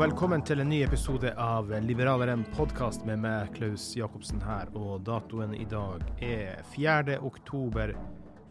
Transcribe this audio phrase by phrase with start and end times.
[0.00, 4.70] Velkommen til en ny episode av Liberaleren podkast med meg, Klaus Jacobsen her.
[4.72, 7.18] Og datoen i dag er 4.
[7.20, 7.92] oktober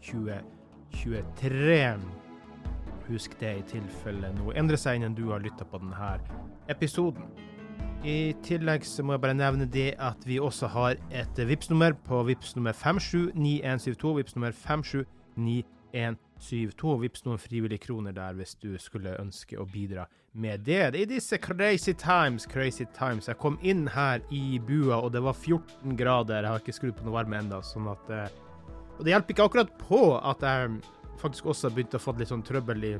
[0.06, 1.98] 2023.
[3.08, 6.12] Husk det i tilfelle noe endrer seg innen du har lytta på denne
[6.70, 7.26] episoden.
[8.06, 12.22] I tillegg så må jeg bare nevne det at vi også har et Vipps-nummer på
[12.30, 14.14] Vipps nummer 579172.
[14.20, 14.54] Vipps nummer
[16.40, 16.96] 579172.
[17.04, 20.94] Vips noen frivillige kroner der hvis du skulle ønske å bidra med det.
[20.96, 23.28] I disse crazy times, crazy times.
[23.28, 26.44] Jeg kom inn her i bua, og det var 14 grader.
[26.44, 28.28] Jeg har ikke skrudd på noe varme ennå, sånn at eh,
[28.98, 30.74] Og det hjelper ikke akkurat på at jeg
[31.20, 32.92] faktisk også har begynt å få litt sånn trøbbel i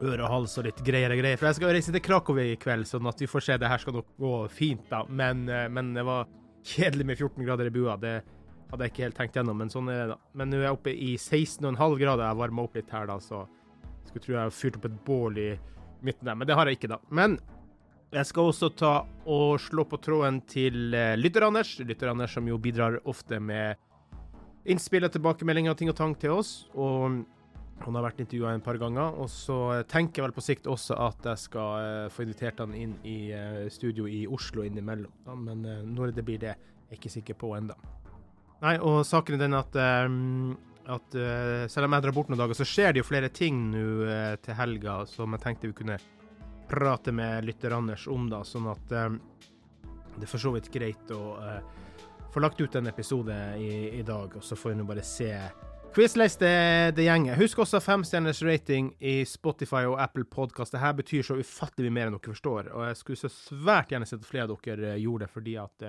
[0.00, 1.38] øre og hals og litt greier og greier.
[1.38, 3.56] For jeg skal reise til Krakow i kveld, sånn at vi får se.
[3.60, 5.04] Det her skal nok gå fint, da.
[5.08, 6.28] Men, eh, men det var
[6.66, 7.96] kjedelig med 14 grader i bua.
[8.00, 8.20] Det
[8.70, 10.18] hadde jeg ikke helt tenkt gjennom, men sånn er det, da.
[10.38, 12.26] Men nå er jeg oppe i 16,5 grader.
[12.26, 13.44] Jeg varma opp litt her, da, så
[14.06, 15.48] skulle tro jeg har fyrt opp et bål i
[16.06, 17.00] midten der, men det har jeg ikke, da.
[17.14, 17.36] Men
[18.10, 18.94] jeg skal også ta
[19.30, 21.76] og slå på tråden til uh, Lytter-Anders.
[21.86, 23.78] Lytter-Anders som jo bidrar ofte med
[24.66, 26.50] innspill og tilbakemeldinger og ting og tang til oss.
[26.74, 27.20] Og
[27.80, 29.14] han har vært intervjua en par ganger.
[29.14, 29.60] Og så
[29.90, 33.30] tenker jeg vel på sikt også at jeg skal uh, få invitert han inn i
[33.30, 35.46] uh, studio i Oslo innimellom.
[35.46, 35.62] Men
[35.94, 37.78] når det blir det, er jeg ikke sikker på ennå.
[38.60, 40.56] Nei, og saken er den at um,
[40.90, 43.68] at uh, selv om jeg drar bort noen dager, så skjer det jo flere ting
[43.72, 45.98] nå uh, til helga som jeg tenkte vi kunne
[46.70, 49.18] prate med lytter Anders om, da, sånn at um,
[50.16, 51.58] det er for så vidt greit å uh,
[52.34, 55.32] få lagt ut en episode i, i dag, og så får vi nå bare se
[55.90, 57.34] Quizlist det, det gjenger.
[57.34, 60.76] Husk også femstjerners rating i Spotify og Apple Podkast.
[60.76, 64.06] Dette betyr så ufattelig mye mer enn dere forstår, og jeg skulle så svært gjerne
[64.06, 65.88] sett at flere av dere gjorde det, fordi at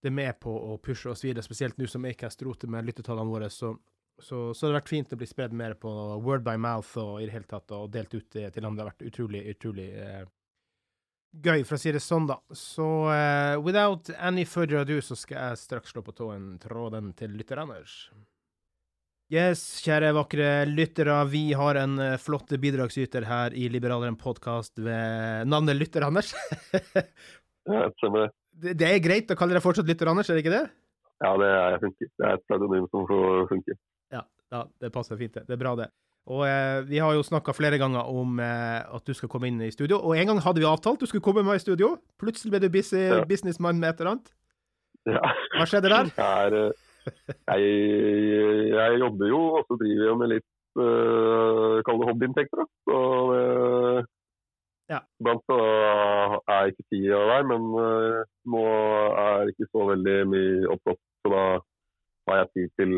[0.00, 3.28] det er med på å pushe oss videre, spesielt nå som Acast roter med lyttetallene
[3.30, 3.50] våre.
[3.52, 3.74] Så,
[4.16, 5.92] så, så det har vært fint å bli spredd mer på
[6.24, 8.78] word by mouth og i det hele tatt, og delt ut til landet.
[8.78, 10.24] Det har vært utrolig, utrolig eh,
[11.44, 12.40] gøy, for å si det sånn, da.
[12.56, 17.36] Så eh, without any further ado, så skal jeg straks slå på tåen tråden til
[17.36, 18.06] lytter Anders.
[19.30, 25.46] Yes, kjære vakre lyttere, vi har en uh, flott bidragsyter her i Liberaleren podkast ved
[25.46, 26.32] navnet Lytter Anders.
[27.70, 30.44] ja, stemmer det det, det er greit å kalle deg fortsatt lytter, Anders, er det
[30.44, 30.66] ikke det?
[31.20, 32.12] Ja, det er funker.
[32.16, 33.08] Det er et pseudonym som
[33.50, 33.76] funker.
[34.14, 34.22] Ja,
[34.54, 35.44] ja, det passer fint, det.
[35.48, 35.90] Det er bra, det.
[36.30, 39.60] Og eh, vi har jo snakka flere ganger om eh, at du skal komme inn
[39.64, 39.98] i studio.
[40.04, 41.94] Og en gang hadde vi avtalt du skulle komme med i studio.
[42.20, 43.24] Plutselig ble du busy ja.
[43.26, 44.30] businessmann med et eller annet.
[45.08, 45.32] Ja.
[45.56, 46.12] Hva skjedde der?
[46.20, 47.68] Jeg, eh, jeg,
[48.76, 50.44] jeg jobber jo, og så driver jeg med litt
[50.76, 52.66] uh, Kall det hobbyinntekter.
[52.86, 52.98] Så
[53.32, 54.10] uh,
[54.90, 55.00] ja.
[55.22, 55.56] Blant så
[56.50, 58.20] er ikke tida der, men uh,
[58.50, 58.66] nå
[59.22, 61.44] er ikke så veldig mye opptatt, så da
[62.28, 62.94] har jeg tid til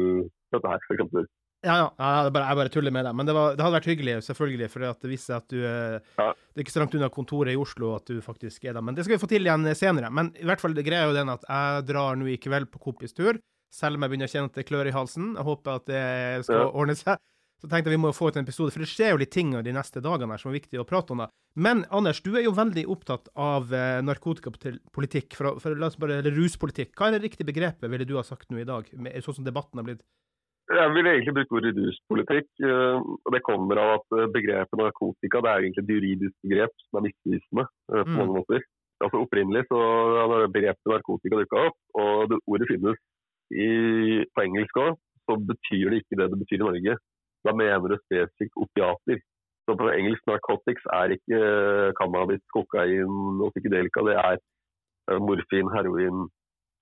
[0.53, 1.31] dette her, f.eks.
[1.63, 3.15] Ja, ja, jeg bare, jeg bare tuller med deg.
[3.15, 6.33] Men det, var, det hadde vært hyggelig, selvfølgelig, for det viser at du eh, ja.
[6.35, 8.83] Det er ikke så langt unna kontoret i Oslo at du faktisk er der.
[8.83, 10.11] Men det skal vi få til igjen senere.
[10.11, 12.83] Men i hvert fall, det greia jo den at jeg drar nå i kveld på
[12.83, 13.39] kompistur.
[13.73, 15.31] Selv om jeg begynner å kjenne at det klør i halsen.
[15.39, 16.03] Jeg håper at det
[16.49, 16.67] skal ja.
[16.83, 17.23] ordne seg.
[17.63, 19.31] Så tenkte jeg vi må jo få ut en episode, for det skjer jo litt
[19.31, 21.21] ting de neste dagene her som er viktig å prate om.
[21.23, 21.29] da.
[21.55, 26.19] Men Anders, du er jo veldig opptatt av eh, narkotikapolitikk, for, for, la oss bare,
[26.19, 26.91] eller ruspolitikk.
[26.99, 28.89] Hva er det riktige begrepet, ville du ha sagt nå i dag,
[29.23, 30.03] sånn som debatten har blitt?
[30.73, 32.51] Jeg vil egentlig bruke ordet ruspolitikk.
[32.67, 36.75] Eh, og Det kommer av at eh, begrepet narkotika det er egentlig et juridisk begrep
[36.89, 38.19] som er misvisende på mm.
[38.19, 38.67] mange måter.
[39.03, 42.99] Altså Opprinnelig så har begrepet narkotika dukka opp, og det ordet finnes
[43.55, 43.71] i,
[44.35, 47.01] på engelsk òg, så betyr det ikke det det betyr i Norge.
[47.47, 49.19] Da mener det spesifikt opiater.
[49.65, 51.39] Så På engelsk narcotics er ikke
[51.99, 54.03] cannabis, kokain og psykedelika.
[54.09, 56.19] Det er morfin, heroin,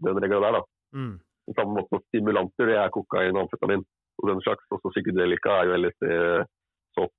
[0.04, 0.56] den regla der.
[0.58, 0.62] da.
[0.96, 1.16] Mm.
[1.46, 3.84] På samme måte som stimulanter, det er kokain og amfetamin
[4.18, 4.64] og den slags.
[4.74, 6.04] Også psykedelika er jo LSD,
[6.96, 7.12] sopp,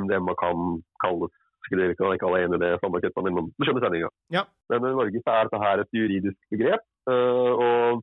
[0.00, 0.56] MDMA kan
[1.04, 2.12] kalles psykedelika.
[2.14, 4.10] Ikke alle er enig i det, samme ketamin, men du skjønner sendinga.
[4.36, 4.42] Ja.
[4.72, 6.84] Men i Norge så er dette her et juridisk begrep.
[7.12, 8.02] Eh, og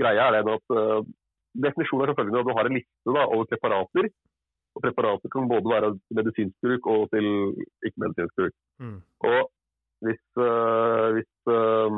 [0.00, 0.76] greia er den at
[1.64, 4.06] Definisjonen er selvfølgelig at du har en liste da, over preparater.
[4.74, 7.26] Og preparater kan både være medisinsk bruk og til
[7.86, 8.54] ikke-medisinsk bruk.
[8.82, 9.00] Mm.
[9.30, 9.40] Og
[10.04, 11.90] hvis, øh, hvis øh,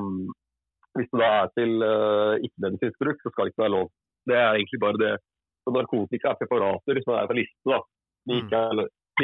[0.96, 3.86] hvis det da er til øh, ikke-medisinsk bruk, så skal det ikke være lov.
[4.28, 5.14] Det er egentlig bare det.
[5.62, 7.78] Så narkotika er preparater som er på liste, da.
[8.26, 8.72] Det ikke er,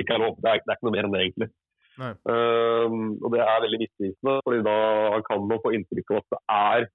[0.00, 0.32] ikke er lov.
[0.42, 1.50] Det er, det er, ikke noe mer enn det, egentlig.
[1.96, 4.76] Um, og det er veldig misvisende, fordi da
[5.28, 6.86] kan man få inntrykk av at det er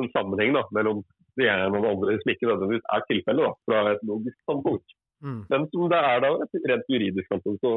[0.00, 1.02] en sammenheng da, mellom
[1.36, 4.96] det er noen det andre som ikke nødvendigvis er tilfellet fra et logisk standpunkt.
[5.24, 5.42] Mm.
[5.50, 7.64] Men som det er da et rent juridisk standpunkt.
[7.64, 7.72] Så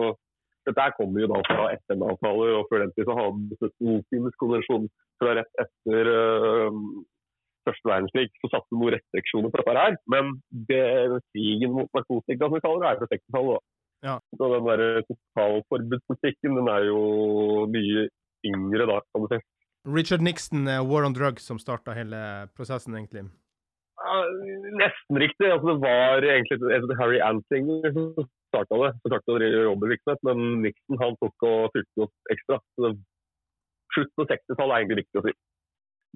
[0.67, 4.89] dette kommer jo da fra FN-avtaler, og før den tid så hadde Mokines-konvensjonen
[5.21, 6.79] fra rett etter uh,
[7.67, 9.99] første verdenskrig så satte noen restriksjoner på dette her.
[10.11, 10.33] Men
[10.69, 10.83] det,
[11.33, 13.67] krigen mot narkotika som vi kaller det, er fra 60-tallet.
[14.07, 14.15] Ja.
[14.31, 16.99] Så den der totalforbudspolitikken den er jo
[17.71, 18.07] mye
[18.47, 19.41] yngre da, kan du si.
[19.89, 22.21] Richard Nixon, uh, War on Drugs, som starta hele
[22.55, 23.25] prosessen, egentlig?
[24.79, 25.47] Nesten riktig.
[25.51, 28.91] Altså, det var egentlig et Harry Ansinger som starta det.
[29.01, 32.59] Så starta det jobbevirksomhet, men Nixon han tok og fylte opp ekstra.
[32.75, 32.95] Så det,
[33.95, 35.35] slutt på 60-tallet er egentlig viktig å si.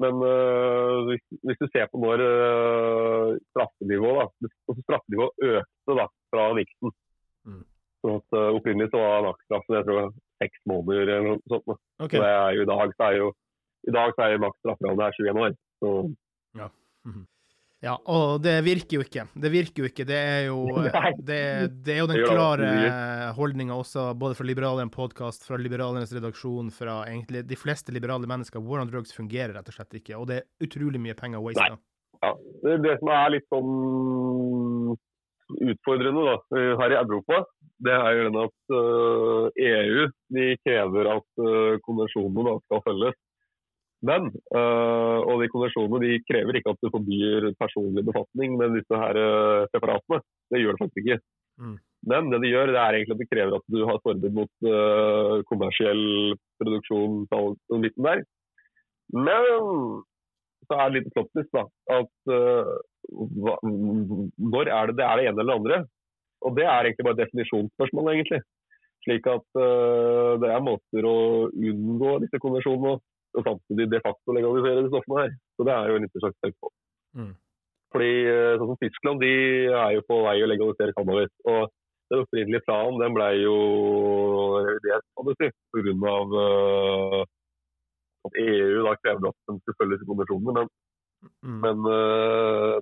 [0.02, 4.54] Men uh, hvis, hvis, du ser på når uh, straffenivået da,
[4.88, 6.90] straffenivået økte da, fra Nixon
[7.46, 7.60] mm.
[8.02, 10.10] så at, uh, Opprinnelig så var maksstraffen jeg tror
[10.42, 11.78] seks måneder eller noe sånt.
[12.02, 12.18] Okay.
[12.18, 13.30] Så det er jo, I dag så er jo
[13.84, 15.56] i dag så er maksstrafferammen 21 år.
[15.84, 15.90] Så.
[16.56, 16.68] Ja.
[17.06, 17.26] Mm -hmm.
[17.84, 19.26] Ja, og det virker jo ikke.
[19.36, 20.06] Det virker jo ikke.
[20.08, 20.60] Det er jo,
[21.30, 21.40] det,
[21.84, 22.70] det er jo den klare
[23.36, 28.64] holdninga også, både fra Liberalen podkast, fra Liberalenes redaksjon, fra egentlig de fleste liberale mennesker.
[28.64, 30.16] Hvordan drugs fungerer rett og slett ikke.
[30.16, 31.74] Og det er utrolig mye penger wasta.
[32.24, 32.32] Ja.
[32.64, 34.96] Det, det som er litt sånn
[35.74, 36.38] utfordrende da,
[36.80, 37.42] her i Europa,
[37.84, 38.76] det er jo den at
[39.60, 40.06] EU
[40.38, 43.20] de krever at uh, konvensjonene skal følges.
[44.04, 49.00] Men, uh, og de konvensjonene de krever ikke at du forbyr personlig befatning med disse
[49.00, 49.20] her
[49.72, 50.20] separatene.
[50.52, 51.20] Det gjør det faktisk ikke.
[51.64, 51.76] Mm.
[52.12, 54.68] Men det de gjør, det er egentlig at de krever at du har forbud mot
[54.68, 56.04] uh, kommersiell
[56.60, 58.26] produksjon der.
[59.14, 59.48] Men
[60.68, 65.44] så er det litt flottis da, at hva, når er det det er det ene
[65.44, 65.80] eller det andre?
[66.48, 68.40] Og det er egentlig bare definisjonsspørsmål, egentlig.
[69.04, 69.60] Slik at
[70.40, 71.18] det er måter å
[71.52, 72.96] unngå disse konvensjonene
[73.34, 75.32] og samtidig de facto legalisere de stoffene her.
[75.58, 76.72] Så det er jo en interessant felt på.
[77.20, 77.32] Mm.
[77.94, 79.34] Fordi eh, sånn som Tyskland de
[79.70, 81.34] er jo på vei å legalisere cannabis.
[81.50, 81.70] Og
[82.12, 83.58] den opprinnelige planen den ble jo
[84.66, 86.16] revidert kan du si, pga.
[86.34, 87.24] Uh,
[88.24, 90.64] at EU da krevde at de skulle følge konvensjonene.
[90.64, 90.70] Men,
[91.44, 91.60] mm.
[91.66, 92.78] men uh,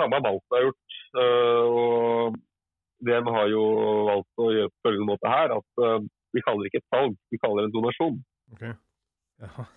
[0.00, 0.96] samme har Malta gjort.
[1.18, 2.40] Uh, og
[3.06, 3.62] de har jo
[4.08, 5.98] valgt å gjøre på følgende måte her at uh,
[6.32, 8.18] vi kaller det ikke et salg, vi kaller det en donasjon.
[8.54, 8.74] Okay.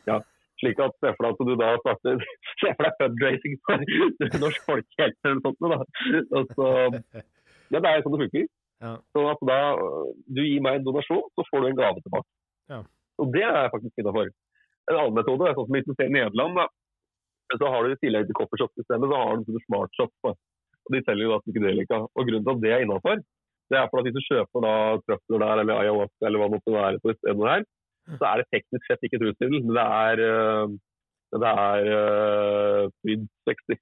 [0.10, 0.22] Ja.
[0.62, 2.22] Slik at se for deg at du da starter
[2.62, 6.30] Se for deg fundraising for Norsk folkehelse eller noe sånt.
[6.32, 6.44] Da.
[6.56, 6.70] Så,
[7.74, 8.48] ja, det er sånn det funker.
[8.86, 8.94] Ja.
[9.16, 9.60] Så at da
[10.38, 12.30] du gir meg en donasjon, så får du en gave tilbake.
[12.72, 12.82] Ja.
[13.20, 14.32] Og det er jeg faktisk innafor.
[14.92, 16.60] En annen metode er sånn som i Nederland.
[16.62, 16.68] da,
[17.60, 20.14] så har du I tillegg til coffeeshop-systemet så har du smartshop.
[20.30, 22.02] og De selger jo da psykedelika.
[22.06, 23.24] Og Grunnen til at det er innafor,
[23.72, 24.74] det er for at hvis du kjøper da
[25.06, 27.66] trøfler der eller ayahuasca eller hva det måtte være på stedet der,
[28.06, 30.76] så er det teknisk sett ikke et rusmiddel, men det er, eh,
[31.36, 33.82] det er uh, Pryd 60.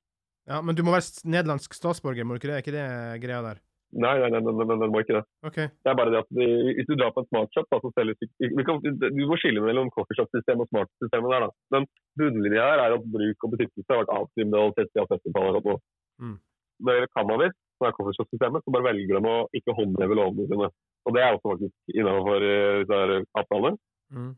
[0.50, 2.58] Ja, Men du må være nederlandsk statsborger, må du ikke det?
[2.58, 2.88] Er ikke det
[3.24, 3.62] greia der?
[3.94, 5.24] Nei, nei, nei, nei, nei, må ikke det.
[5.46, 5.68] Okay.
[5.86, 6.48] Det er bare det at vi,
[6.80, 10.66] Hvis du drar på en smartshop, da, så selger vi Du må skille mellom coffeeshop-systemet
[10.66, 11.46] og smartsystemet der.
[11.46, 11.50] da.
[11.76, 11.86] Men
[12.18, 15.84] bunnlinja her er at bruk og besittelse har vært avkriminalisert siden 70-tallet.
[16.24, 16.38] Mm.
[16.82, 20.50] Når det gjelder cannabis, som er coffeeshop-systemet, så bare velger de å ikke håndheve lovene
[20.50, 20.72] sine.
[21.04, 23.78] Og det er også faktisk innenfor uh, disse avtalene.
[24.14, 24.32] Mm.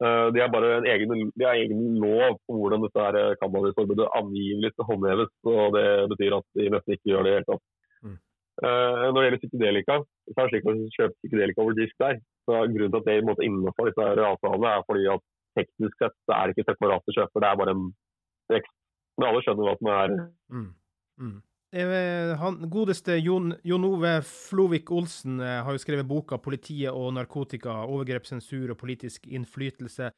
[0.00, 4.08] Uh, de har bare en egen, de har egen lov på hvordan dette her cannabisforbudet
[4.16, 5.32] angivelig skal håndheves.
[5.44, 7.64] og Det betyr at de nesten ikke gjør det i det hele tatt.
[8.06, 8.16] Mm.
[8.64, 9.98] Uh, når det gjelder psykedelika,
[10.32, 13.00] så er det slik at hvis du kjøper psykedelika over disk der, så grunnen til
[13.02, 15.26] at det i en måte innenfor disse her avtalene er fordi at
[15.58, 17.86] teknisk sett så er det ikke separat til kjøper, det er bare en
[18.54, 18.76] vekst.
[19.18, 20.18] Men alle skjønner hva som er
[20.50, 20.68] Mm.
[21.20, 21.38] Mm.
[21.72, 27.14] Eh, Han godeste Jon, Jon Ove Flovik Olsen eh, har jo skrevet boka 'Politiet og
[27.14, 27.84] narkotika.
[27.86, 30.10] Overgrep, sensur og politisk innflytelse'.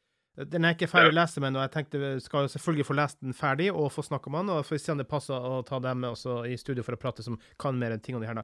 [0.49, 1.61] Den er ikke ferdig å lese ennå.
[1.61, 4.49] Jeg tenkte skal selvfølgelig få lest den ferdig og få snakke om han.
[4.49, 7.00] Og får se om det passer å ta dem med også i studio for å
[7.02, 8.35] prate, som kan mer enn ting om de her.
[8.40, 8.42] da.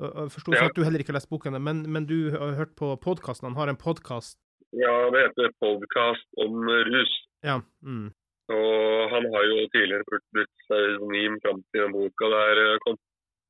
[0.00, 0.66] Jeg forsto Ja.
[0.66, 3.46] at du heller ikke har lest boken, men, men du har hørt på podkasten.
[3.46, 4.36] Han har en podkast.
[4.72, 7.12] Ja, det heter podcast om rus.
[7.44, 7.60] Ja.
[7.82, 8.12] Mm.
[8.48, 10.28] Og han har jo tidligere brukt,
[10.64, 13.00] pseudonym fram til den boka der eh, kom.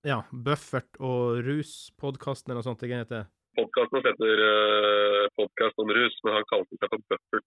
[0.06, 0.22] ja.
[0.32, 2.82] Buffert og rus-podkasten eller noe sånt.
[2.82, 3.28] Det heter
[3.58, 7.46] Podkasten heter uh, Podkast om rus, men han kalte seg for Buffert.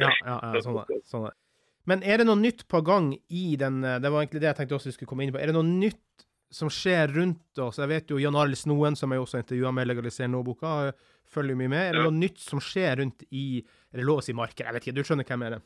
[0.00, 1.34] Ja, ja, ja sånn er, sånn er.
[1.86, 4.58] Men er det noe nytt på gang i den eh, Det var egentlig det jeg
[4.58, 5.38] tenkte også vi skulle komme inn på.
[5.38, 7.78] Er det noe nytt som skjer rundt oss?
[7.78, 10.74] Jeg vet jo Jan Arild Snoen, som jeg også intervjua med Legaliser nå-boka,
[11.30, 11.84] følger mye med.
[11.84, 14.66] Er det noe nytt som skjer rundt i Er det lov å si markedet?
[14.66, 15.58] Jeg vet ikke, du skjønner hvem er?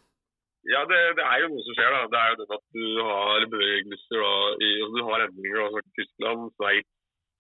[0.69, 1.91] Ja, det, det er jo noe som skjer.
[1.95, 2.01] da.
[2.13, 5.83] Det er jo det at du har bevegelser da, i, altså, Du har endringer da,
[5.97, 6.91] Tyskland, Sveits,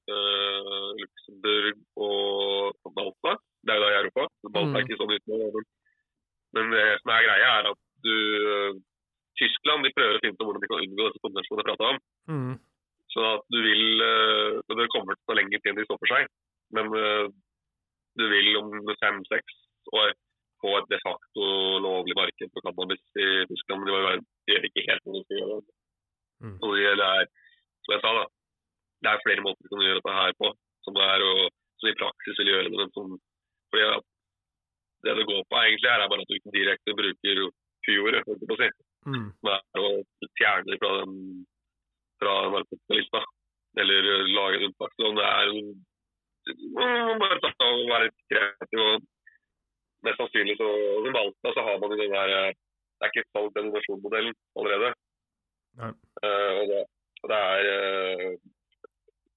[0.08, 3.34] eh, Luxembourg og Malta.
[3.60, 4.24] Det er jo da i Europa.
[4.48, 4.86] Malta er Mm.
[4.86, 5.66] ikke sånn uten.
[6.56, 8.16] Men det som er greia, er at du
[9.38, 11.98] Tyskland de prøver å finne ut hvordan de kan unngå disse konvensjonene jeg prata om.
[12.28, 12.54] Mm.
[13.12, 16.08] Så at du vil eh, Det kommer til å ta lengre tid enn de stopper
[16.10, 16.26] seg.
[16.72, 17.28] Men eh,
[18.16, 19.54] du vil om fem-seks
[19.92, 20.12] år
[20.62, 21.46] få et de facto
[21.84, 23.86] lovlig marked for cannabis i Tyskland.
[23.86, 25.58] De, var, jo gjør ikke helt noe å skal gjøre.
[26.40, 26.56] Mm.
[26.64, 27.26] Og det er,
[27.84, 28.24] som jeg sa, da,
[29.00, 30.52] det er flere måter du kan gjøre dette her på.
[30.84, 31.42] Som, det er, og,
[31.80, 32.76] som i praksis vil gjøre det.
[32.76, 33.16] Men som,
[33.72, 34.08] fordi at
[35.04, 37.44] det det går på, egentlig er bare at du ikke direkte bruker
[37.86, 38.70] fjoret, holdt jeg på å si
[39.08, 39.30] Mm.
[39.40, 39.90] som er å
[40.36, 41.12] fjerne det fra den
[42.20, 43.22] fra narkotikalista.
[43.80, 45.14] Eller lage en unntakslov.
[45.16, 45.46] Det er
[47.22, 48.82] bare å være kreativ.
[48.84, 49.06] og
[50.06, 50.68] Mest sannsynlig så
[51.06, 52.54] i Malta så har man jo den der eh,
[53.00, 54.88] Det er ikke solgt den versjonsmodellen allerede.
[55.80, 55.92] Nei.
[56.24, 56.80] Eh, og det,
[57.30, 58.32] det er uh,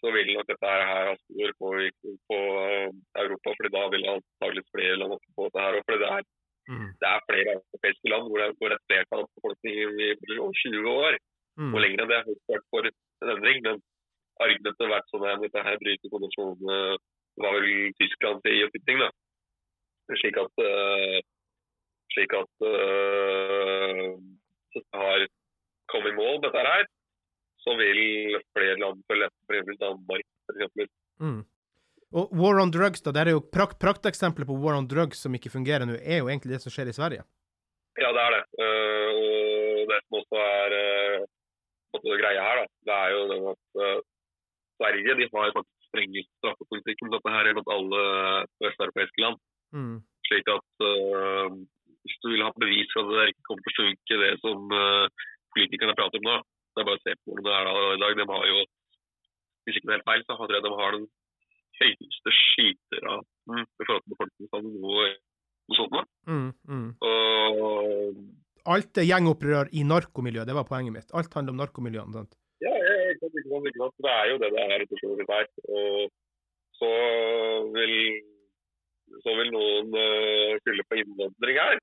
[0.02, 1.68] så vil nok dette her ha stor på,
[2.28, 2.88] på øh,
[3.22, 3.48] Europa.
[3.56, 5.78] fordi da vil antakelig flere land også få dette her.
[5.78, 6.24] Og fordi det er,
[6.70, 6.90] Mm.
[7.00, 10.92] det er flere europeiske land hvor det går et flertall av befolkningen i over 20
[11.04, 11.16] år.
[11.58, 11.72] Mm.
[11.74, 13.58] Og lenger enn det har ikke vært for en endring.
[13.66, 13.80] Men
[14.44, 16.78] argumentet har vært sånn at dette her bryter konvensjonene.
[17.34, 19.10] Det var vel Tyskland til i ting, da.
[20.20, 21.18] Slik at øh,
[22.14, 24.10] slik at øh,
[25.02, 25.26] har
[25.92, 26.84] kommet i mål dette her,
[27.62, 29.80] så vil flere land følge etter, f.eks.
[29.80, 30.28] Danmark.
[30.52, 30.88] Eksempel.
[31.22, 31.40] Mm.
[32.12, 35.32] Og War on drugs, da, det er jo prakt, prakteksempler på war on drugs som
[35.36, 37.24] ikke fungerer nå, er jo egentlig det som skjer i Sverige.
[38.00, 38.42] Ja, det er det.
[38.60, 39.10] Uh,
[39.80, 40.76] og det som også er
[42.02, 43.98] uh, greia her, da, det er jo den at uh,
[44.80, 48.02] Sverige de har faktisk strengest straffepolitikken dette her blant alle
[48.68, 49.36] østeuropeiske land.
[49.76, 49.98] Mm.
[50.28, 50.84] Slik at
[52.02, 54.72] hvis du vil ha bevis for at det ikke kommer til å funke, det som
[55.52, 56.36] politikerne prater om nå,
[56.72, 58.14] det er bare å se på hvordan det er da i dag.
[58.20, 58.62] De har jo,
[59.64, 61.08] hvis ikke det er helt feil, så tror jeg de har den
[61.82, 65.08] høyeste skyteraten i forhold til befolkningstallet noe,
[65.72, 66.14] noe sånt.
[66.30, 66.48] Mm.
[66.68, 66.88] Mm.
[67.08, 68.22] Og
[68.72, 71.14] Alt er gjengopprør i narkomiljøet, det var poenget mitt.
[71.18, 72.14] Alt handler om narkomiljøene.
[72.14, 72.36] sant?
[72.62, 73.96] Ja, ja, ikke sant, ikke sant, ikke sant.
[74.06, 74.74] Det er jo det det er
[75.32, 75.48] her.
[75.78, 76.12] Og
[76.78, 76.90] så
[77.74, 77.94] vil,
[79.24, 81.80] så vil noen uh, skylde på innvandring her.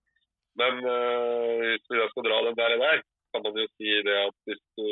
[0.60, 4.36] Men uh, hvis vi skal dra den der, der, kan man jo si det at
[4.48, 4.90] hvis du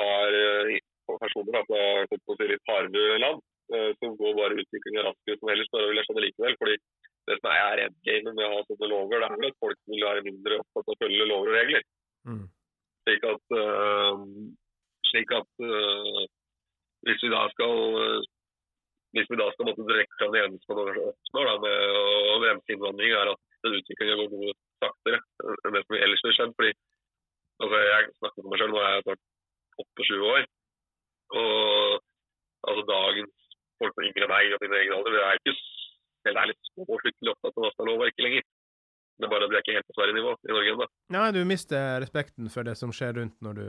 [0.00, 3.40] har uh, personer da, fra si, litt hardere land,
[3.74, 6.58] uh, så går bare utviklingen raskt ut som ellers, Bare vil jeg skjønne likevel.
[6.62, 6.76] fordi
[7.30, 10.06] det som er endgamet med å ha sånne lover, det er vel at folk vil
[10.08, 11.84] være mindre opptatt av å følge lover og regler.
[12.26, 12.46] Mm.
[13.02, 14.24] Slik at, øh,
[15.10, 15.62] slik at
[17.06, 18.26] hvis vi da skal
[19.12, 21.96] hvis vi da skal måtte trekke fram det eneste man oppnår da, med
[22.32, 25.20] å bremse innvandring, er at den utviklingen går noe saktere
[25.66, 26.56] enn det som ellers ville skjedd.
[26.58, 26.72] fordi
[27.62, 29.22] altså, Jeg snakker for meg selv, nå er jeg snart
[29.82, 30.48] 28 år.
[31.42, 32.00] Og
[32.68, 33.36] altså dagens
[33.80, 35.56] folk som yngre enn meg og min egen alder, det er ikke
[36.28, 38.46] helt ærlig så fryktelig opptatt av Nasta-lovverket lenger.
[39.18, 40.86] Det er bare at vi er ikke helt på Sverige-nivå i Norge ennå.
[41.14, 43.66] Nei, du mister respekten for det som skjer rundt når du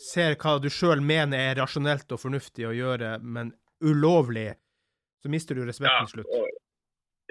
[0.00, 3.52] ser hva du sjøl mener er rasjonelt og fornuftig å gjøre, men
[3.84, 4.48] ulovlig,
[5.22, 6.62] så mister du respekten til slutt.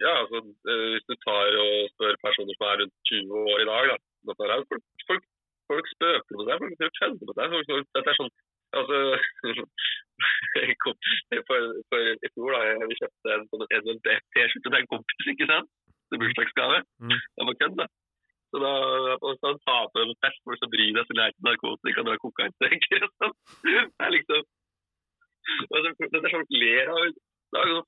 [0.01, 0.39] Ja, altså,
[0.71, 3.97] eh, hvis du tar og spør personer som er rundt 20 år i dag, da.
[4.29, 5.25] Dette er, jo folk, folk,
[5.69, 7.43] folk spøker på seg, folk folk på seg.
[7.43, 7.55] deg.
[7.69, 8.33] Folk, dette er sånn
[8.73, 8.97] Altså
[10.57, 10.95] jeg kom,
[11.45, 15.27] for, for i fjor da, jeg, vi kjøpte en sånn en T-skjorte til en kompis,
[15.29, 15.69] ikke sant?
[16.09, 16.79] Til bursdagsgave.
[17.03, 17.13] Mm.
[17.13, 17.87] Det var kødd, da.
[18.53, 18.71] Så da
[19.17, 23.05] og så ta på en fest for så bryr deg så lær til narkotika kokainsteker
[23.07, 23.37] og sånn.
[23.97, 24.41] Det er liksom
[25.73, 27.85] altså, Dette er sånn ler av er, jo-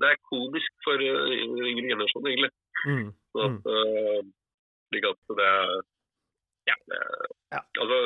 [0.00, 1.30] det er komisk for uh,
[1.70, 2.52] yngre generasjon, egentlig.
[2.86, 3.08] Mm.
[3.32, 3.56] Så Mm.
[3.56, 4.20] at, uh,
[4.90, 5.52] slik at det
[6.68, 6.76] Ja.
[6.88, 6.98] Det,
[7.52, 7.60] Ja.
[7.80, 7.96] Altså,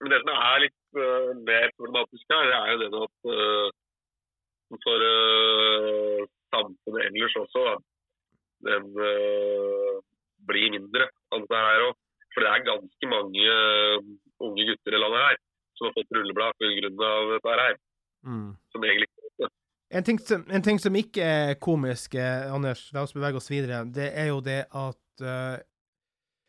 [0.00, 3.68] men det som er litt uh, mer problematisk her, det er jo det at uh,
[4.84, 6.20] for uh,
[6.52, 7.74] samfunnet ellers også, da,
[8.68, 8.84] den
[10.46, 12.00] blir mindre Altså, her også.
[12.32, 13.46] For det er ganske mange
[14.40, 15.36] unge gutter i landet her
[15.76, 16.90] som har fått rulleblad pga.
[17.32, 17.76] dette her.
[18.22, 18.50] Mm.
[18.72, 19.08] Som egentlig
[19.92, 23.50] En ting, som, en ting som ikke er komisk, eh, Anders, la oss bevege oss
[23.52, 25.58] videre, det er jo det at uh,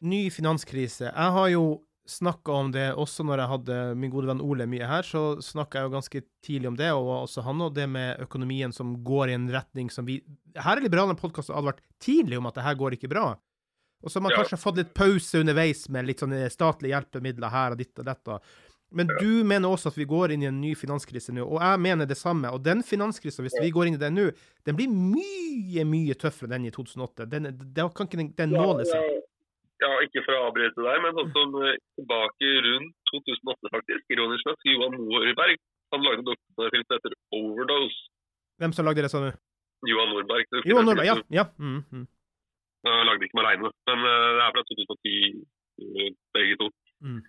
[0.04, 4.42] ny finanskrise Jeg har jo snakka om det også når jeg hadde min gode venn
[4.44, 7.76] Ole mye her, så snakka jeg jo ganske tidlig om det, og også han, og
[7.76, 10.22] det med økonomien som går i en retning som vi
[10.56, 13.32] Her er liberale podkaster advart tidlig om at det her går ikke bra.
[14.04, 14.44] Og så har man Ja.
[14.44, 18.40] kanskje fått litt pause underveis med litt sånne statlige hjelpemidler her og ditt og dette.
[18.94, 21.82] Men du mener også at vi går inn i en ny finanskrise nå, og jeg
[21.82, 22.52] mener det samme.
[22.54, 24.30] Og den finanskrisa, hvis vi går inn i den nå,
[24.68, 27.28] den blir mye, mye tøffere enn den i 2008.
[27.32, 29.22] Den, den kan ikke den, den måle seg.
[29.84, 34.06] Ja, ikke for å avbryte deg, men sånn som eh, tilbake rundt 2008, faktisk.
[34.16, 35.58] Ironisk nok, Johan Norberg
[35.94, 38.04] han lagde en dokumentarfilm som heter 'Overdose'.
[38.60, 39.32] Hvem som lagde det, sa du?
[39.92, 40.46] Johan Norberg.
[40.52, 41.18] er Johan Nordberg, ja.
[41.40, 41.46] ja.
[41.60, 42.08] Mm, mm,
[42.86, 45.14] Han lagde ikke med aleine, men eh, det er fra 2010,
[45.84, 46.68] eh, begge to.
[47.06, 47.22] Mm.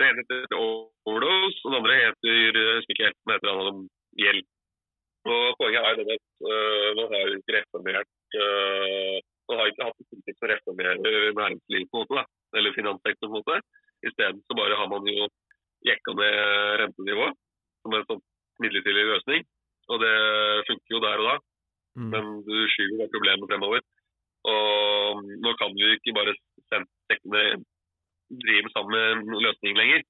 [0.00, 3.70] Det ene heter 'Overdose', og det andre heter jeg husker ikke helt, den heter han
[3.72, 3.80] om
[4.22, 4.46] gjeld.
[5.28, 9.16] Og Poenget er det at uh, man har ikke reformert uh,
[9.50, 12.24] Man har ikke hatt en politikk å reformere næringslivet, på en måte, da,
[12.56, 13.32] eller finanssektoren.
[13.32, 13.56] på en måte.
[14.08, 15.26] Isteden så bare har man jo
[15.88, 16.36] jekka ned
[16.80, 17.36] rentenivået
[17.82, 18.22] som en sånn
[18.62, 19.42] midlertidig løsning.
[19.90, 20.14] Og det
[20.68, 21.34] funker jo der og da,
[21.98, 22.08] mm.
[22.14, 23.82] men du skyver problemet fremover.
[24.54, 26.36] Og nå kan vi ikke bare
[26.70, 27.42] sende
[28.30, 28.98] sekkene med samme
[29.46, 30.00] løsning lenger.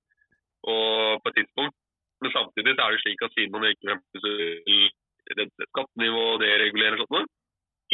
[0.72, 1.76] Og på et tidspunkt.
[2.20, 7.08] Men samtidig så er det slik at siden man ikke vil skattenivå og deregulere og
[7.08, 7.30] sånt,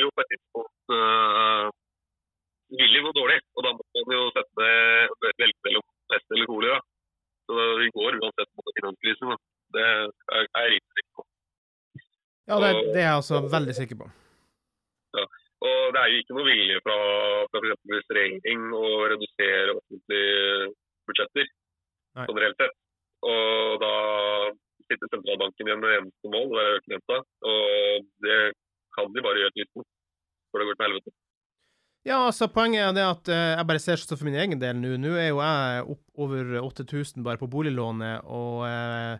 [0.00, 1.66] jo på et tidspunkt øh,
[2.78, 3.38] vil det gå dårlig.
[3.56, 4.66] Og da må man jo sette
[5.40, 6.80] velge mellom pest eller kolera.
[7.46, 9.36] Så vi går uansett mot finanskrisen.
[9.74, 11.26] Det er jeg rimelig sikker på.
[12.50, 14.10] Ja, det, det er jeg også veldig sikker på.
[15.64, 16.96] Og det er jo ikke noe vilje fra,
[17.48, 18.10] fra f.eks.
[18.12, 20.72] regjering å redusere offentlige
[21.08, 21.48] budsjetter
[22.26, 22.76] generelt sett.
[23.26, 23.92] Og da
[24.86, 27.20] sitter sentralbanken igjen med eneste mål, det er økende.
[27.52, 28.40] Og det
[28.96, 29.88] kan de bare gjøre til visst
[30.50, 31.14] for det går til helvete.
[32.06, 34.76] Ja, altså Poenget er det at eh, jeg bare ser sånn for min egen del
[34.78, 34.92] nå.
[35.02, 39.18] Nå er jo jeg opp over 8000 bare på boliglånet, og eh,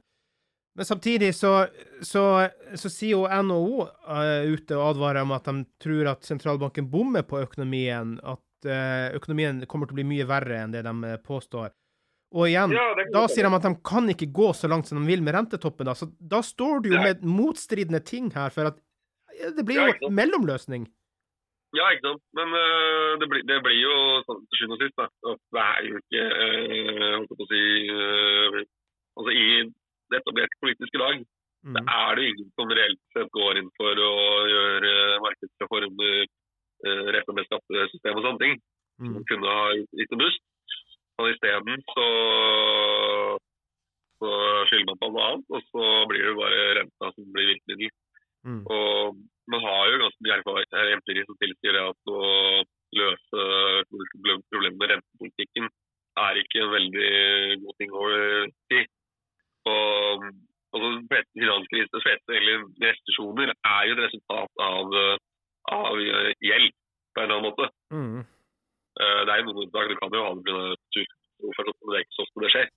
[0.77, 1.67] Men samtidig så,
[2.03, 6.91] så, så sier jo NHO uh, ute og advarer om at de tror at sentralbanken
[6.93, 8.19] bommer på økonomien.
[8.21, 11.73] At uh, økonomien kommer til å bli mye verre enn det de eh, påstår.
[12.37, 15.09] Og igjen, Ja, da sier de at de kan ikke gå så langt som de
[15.09, 15.89] vil med rentetoppen.
[15.89, 18.83] Da, så da står du jo med motstridende ting her, for at
[19.57, 20.85] det blir jo en mellomløsning.
[21.73, 22.25] Ja, ikke sant.
[22.37, 23.97] Men uh, det, blir, det blir jo
[24.29, 25.09] sånn til sjuende og sist da,
[25.57, 26.29] det er jo ikke
[27.17, 27.65] holdt på å si,
[27.97, 28.63] uh,
[29.17, 29.49] altså I
[30.11, 31.25] det etablerte politiske lag
[31.67, 31.75] Mm.
[31.75, 34.13] det er det ingen som reelt sett går inn for å
[34.47, 34.91] gjøre
[35.25, 36.27] markedsreformer,
[36.87, 38.61] uh, med skattesystem og sånne ting.
[39.03, 39.15] Mm.
[39.17, 40.45] Som kunne ha gitt en boost.
[41.17, 42.07] Men isteden så,
[44.21, 44.31] så
[44.69, 47.95] skylder man på noe annet, og så blir det bare renta som blir virkemiddel.
[48.47, 48.63] Mm.
[48.71, 49.19] Og
[49.51, 52.23] man har jo ganske mye erfaring eh, empiri som tilsier at å
[52.95, 53.47] løse
[53.91, 55.67] problemet med rentepolitikken
[56.23, 57.11] er ikke en veldig
[57.65, 58.93] god ting over tid.
[59.67, 60.27] Og
[60.77, 60.89] altså,
[61.35, 65.17] finanskrise, fleste finanskriser, restriksjoner er jo et resultat av, eh,
[65.75, 66.73] av eh, gjeld
[67.15, 67.69] på en eller annen måte.
[67.91, 68.21] Mm.
[69.01, 71.07] Eh, Det er jo noen unntak, du kan jo ha det pga.
[71.37, 72.69] men det er ikke så ofte det skjer.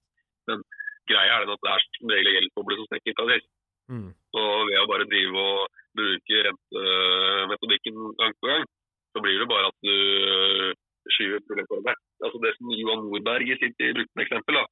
[0.50, 0.64] Men
[1.10, 3.50] greia er den at det er som regel gjeldsboble som stikker fra sist.
[3.90, 4.10] Mm.
[4.40, 8.66] Og ved å bare drive og bruke rentemetodikken gang på gang,
[9.14, 10.74] så blir det bare at du øh,
[11.16, 12.04] skyver problemet foran deg.
[12.26, 14.66] Altså det som Johan Nordberg i sitt brukte som eksempel, da,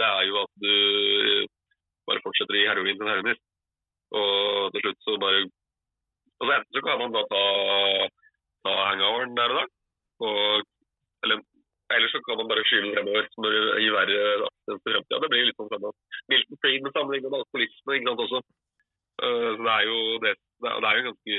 [0.00, 0.72] det er jo at du
[2.08, 3.44] bare fortsetter i heroin til heroinist.
[4.12, 5.48] Og til slutt så bare
[6.42, 7.42] Altså enten så kan man da ta,
[8.66, 9.66] ta hangoveren der og da,
[10.26, 10.64] og,
[11.22, 11.38] eller,
[11.94, 13.28] eller så kan man bare skyve den fremover.
[13.30, 13.46] som
[13.78, 15.22] i verre fremtiden.
[15.22, 15.92] Det blir litt sånn samme.
[16.32, 18.40] Milton Friedman sammenlignet med alkoholisme ikke sant, også.
[19.22, 20.32] Uh, så det er jo det,
[20.66, 21.38] det er jo ganske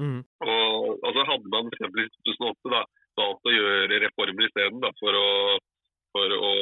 [0.00, 0.22] Mm.
[0.48, 1.98] Og, og så hadde man f.eks.
[2.00, 2.82] i 2008 da,
[3.20, 5.28] valgt å gjøre reformer isteden for å,
[6.14, 6.52] for å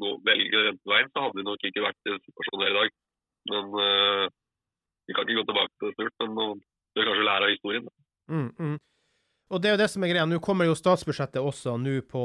[0.00, 2.94] nå, velge renteveien, så hadde vi nok ikke vært i situasjonen her i dag.
[3.50, 4.26] Men uh,
[5.08, 7.90] vi kan ikke gå tilbake til det stort, men vi bør kanskje lære av historien.
[8.32, 8.78] Mm, mm.
[9.52, 10.28] Og det er jo det som er greia.
[10.28, 12.22] Nå kommer jo statsbudsjettet også nå på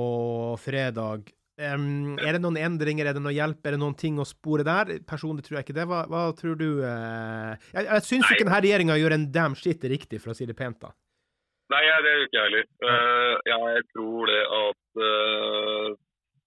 [0.63, 1.27] fredag.
[1.57, 4.63] Um, er det noen endringer, er det noe hjelp, er det noen ting å spore
[4.67, 4.99] der?
[5.09, 5.87] Personlig tror jeg ikke det.
[5.89, 6.67] Hva, hva tror du?
[6.85, 7.57] Uh...
[7.73, 10.55] Jeg, jeg syns ikke denne regjeringa gjør en damn shit riktig, for å si det
[10.59, 10.79] pent.
[10.85, 10.93] da.
[11.73, 12.67] Nei, det gjør ikke jeg heller.
[12.85, 15.01] Uh, ja, jeg tror det at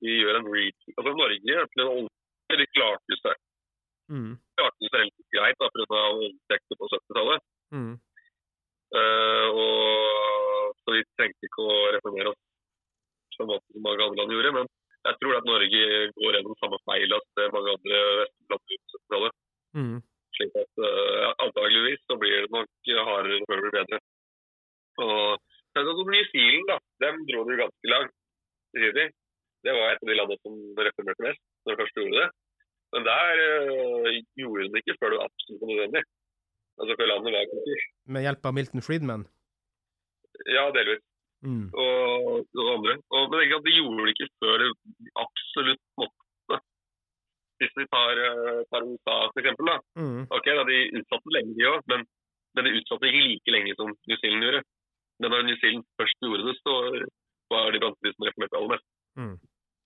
[0.00, 3.46] uh, vi gjør en reach Altså Norge de klarte seg
[4.10, 4.32] Mm.
[4.58, 5.98] klarte seg relativt greit da, pga.
[6.18, 7.44] voldtekter på 70-tallet.
[7.70, 7.92] Mm.
[9.54, 12.40] og Så vi trengte ikke å reformere oss
[13.36, 14.50] på en måte som mange andre land gjorde.
[14.56, 14.66] Men
[15.06, 15.84] jeg tror at Norge
[16.16, 19.38] går gjennom samme feil som det mange andre vestland gjorde på 70-tallet.
[19.78, 19.96] Mm.
[20.40, 24.02] Slik at uh, antageligvis så blir det nok hardere før det blir bedre.
[25.06, 25.38] Og
[25.70, 28.14] men altså, New Zealand, da, dem dro det ganske langt.
[28.74, 29.06] Tidlig.
[29.66, 30.54] Det var et av de landene som
[30.86, 32.28] reformerte mest når de først gjorde det.
[32.94, 34.08] Men der uh,
[34.40, 36.02] gjorde de det ikke før det var absolutt nødvendig.
[36.80, 37.84] Altså før landet var konkurs.
[38.14, 39.26] Med hjelp av Milton Friedman?
[40.56, 41.02] Ja, delvis.
[41.44, 41.66] Mm.
[41.82, 42.96] Og, og andre.
[43.14, 44.70] Og, men egentlig at de gjorde det ikke før det
[45.24, 46.58] absolutt måtte.
[47.60, 49.78] Hvis vi tar, uh, tar USA for eksempel, da.
[50.00, 50.22] Mm.
[50.36, 52.06] Ok, da de utsatte lenge, de òg, men,
[52.56, 54.62] men de utsatte ikke like lenge som New Zealand gjorde.
[55.20, 56.74] Men da New Zealand først gjorde det, så
[57.52, 58.88] var de blant de som reformerte aller mest.
[59.18, 59.38] Mm.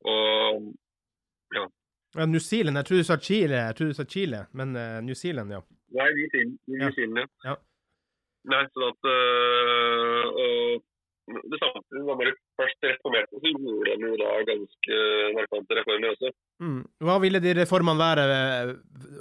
[0.04, 0.72] Og
[2.14, 5.00] Ja, New Zealand, jeg trodde du sa Chile, jeg trodde du sa Chile, men uh,
[5.02, 5.58] New Zealand, ja.
[5.96, 7.26] Nei, New Zealand, New Zealand ja.
[7.48, 7.54] Ja.
[8.52, 10.84] Nei, sånn at øh, og
[11.24, 14.98] det samme når de først reformerte, så gjorde de jo da ganske
[15.38, 16.32] markante reformer også.
[16.60, 16.82] Mm.
[17.08, 18.74] Hva ville de reformene være eh,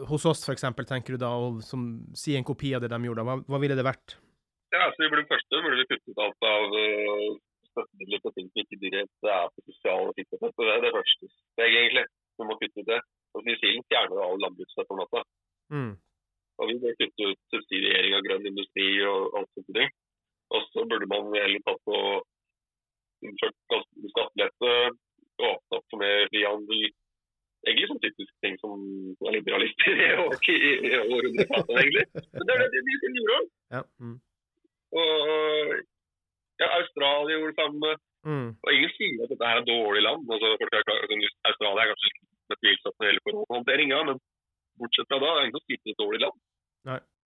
[0.10, 1.88] hos oss, eksempel, tenker du da, og som
[2.20, 3.26] si en kopi av det de gjorde?
[3.30, 4.18] Hva, hva ville det vært?
[4.76, 6.78] Ja, så vi burde først burde vi kuttet alt av
[7.74, 10.56] støttemidler på ting som ikke direkte er på sosiale sikkerhet.
[10.58, 12.06] Det er det første steget, egentlig.
[12.38, 13.02] Vi må kutte ut det.
[13.34, 15.22] Og New Zealand fjerner all landbruksstøtte om natta.
[15.74, 15.94] Mm.
[16.60, 19.94] Og vi bør kutte ut subsidiering av grønn industri og alt sånt ting.
[20.54, 22.28] Og så burde man heller tatt og
[23.26, 23.58] innført
[24.12, 24.74] skattelette,
[25.40, 26.92] åpne opp for mer frihandel.
[27.64, 28.82] Egentlig sånn typisk ting som
[29.24, 32.06] er liberalister i århundrefasen, egentlig.
[32.36, 33.40] Men det er det de de gjorde.
[33.78, 33.82] Ja.
[34.04, 34.18] Mm.
[35.02, 35.76] Og
[36.62, 37.94] ja, Australia gjorde det samme.
[38.24, 38.50] Mm.
[38.56, 40.28] Og ingen sier at dette her er dårlig land.
[40.32, 42.22] Altså, folk er klar, altså, Australia er kanskje litt
[42.54, 44.22] betvilsomt når det gjelder koronahåndtering, ja, men
[44.82, 46.44] bortsett fra da, det er ingen som sier at det er et dårlig land.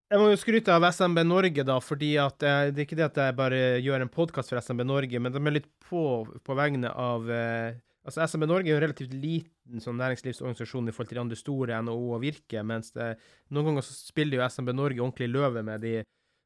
[0.07, 3.09] Jeg må jo skryte av SMB Norge, da, fordi at eh, det er ikke det
[3.09, 6.03] at jeg bare gjør en podkast for SMB Norge, men de er litt på
[6.45, 7.75] på vegne av eh,
[8.07, 11.37] Altså, SMB Norge er jo en relativt liten sånn næringslivsorganisasjon i forhold til de andre
[11.39, 13.09] store, NHO og Virke, mens det,
[13.51, 15.91] noen ganger så spiller jo SMB Norge ordentlig løve med de,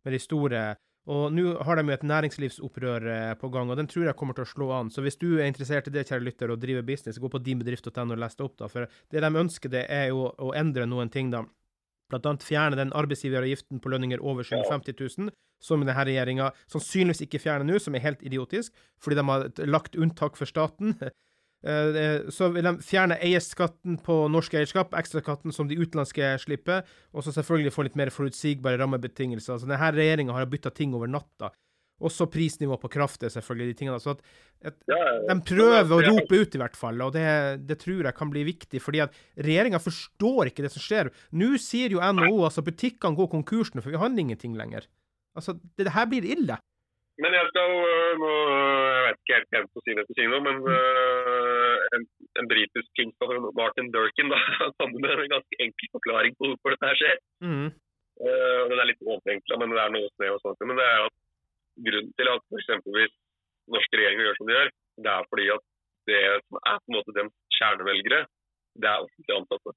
[0.01, 0.63] med de store.
[1.09, 4.37] Og nå har de jo et næringslivsopprør eh, på gang, og den tror jeg kommer
[4.37, 4.91] til å slå an.
[4.93, 8.05] Så hvis du er interessert i det, kjære lytter, og driver business, gå på dinbedrift.no
[8.05, 8.69] og les det opp, da.
[8.69, 11.41] For det de ønsker, det er jo å endre noen ting, da.
[12.11, 15.33] Blant annet fjerne den arbeidsgiveravgiften på lønninger over 750 000,
[15.63, 19.97] som denne regjeringa sannsynligvis ikke fjerner nå, som er helt idiotisk, fordi de har lagt
[19.97, 20.97] unntak for staten.
[21.61, 27.25] Eh, Så vil de fjerne eierskatten på norsk eierskap, ekstraskatten som de utenlandske slipper, og
[27.25, 29.55] så selvfølgelig få litt mer forutsigbare rammebetingelser.
[29.55, 31.51] Altså, denne regjeringa har bytta ting over natta.
[32.01, 33.99] Også prisnivå på kraft er selvfølgelig de tingene.
[34.01, 34.23] Så at,
[34.71, 35.01] at ja.
[35.29, 37.27] de prøver å rope ut, i hvert fall, og det,
[37.69, 38.81] det tror jeg kan bli viktig.
[38.81, 41.11] fordi at regjeringa forstår ikke det som skjer.
[41.37, 44.89] Nå sier jo NHO altså butikkene går konkursen, for vi handler ingenting lenger.
[45.37, 46.57] Altså, det, det her blir ille.
[47.21, 48.31] Men jeg skal øh, nå
[48.95, 52.03] Jeg vet ikke helt hvem som sier det til Kino, men øh, en,
[52.41, 54.39] en britisk filmskaper, Martin Durkin, da,
[54.79, 57.17] kommer med en ganske enkel forklaring på hvorfor dette skjer.
[57.45, 57.69] Mm.
[58.21, 60.65] Uh, Den er litt overenkla, men det er noe snev og sånt.
[60.69, 61.15] Men det er at
[61.85, 63.13] grunnen til at eksempelvis
[63.75, 64.71] norske regjeringer gjør som de gjør,
[65.05, 65.65] det er fordi at
[66.09, 68.21] det som er på en måte deres kjernevelgere,
[68.81, 69.73] det er offentlig ansatte.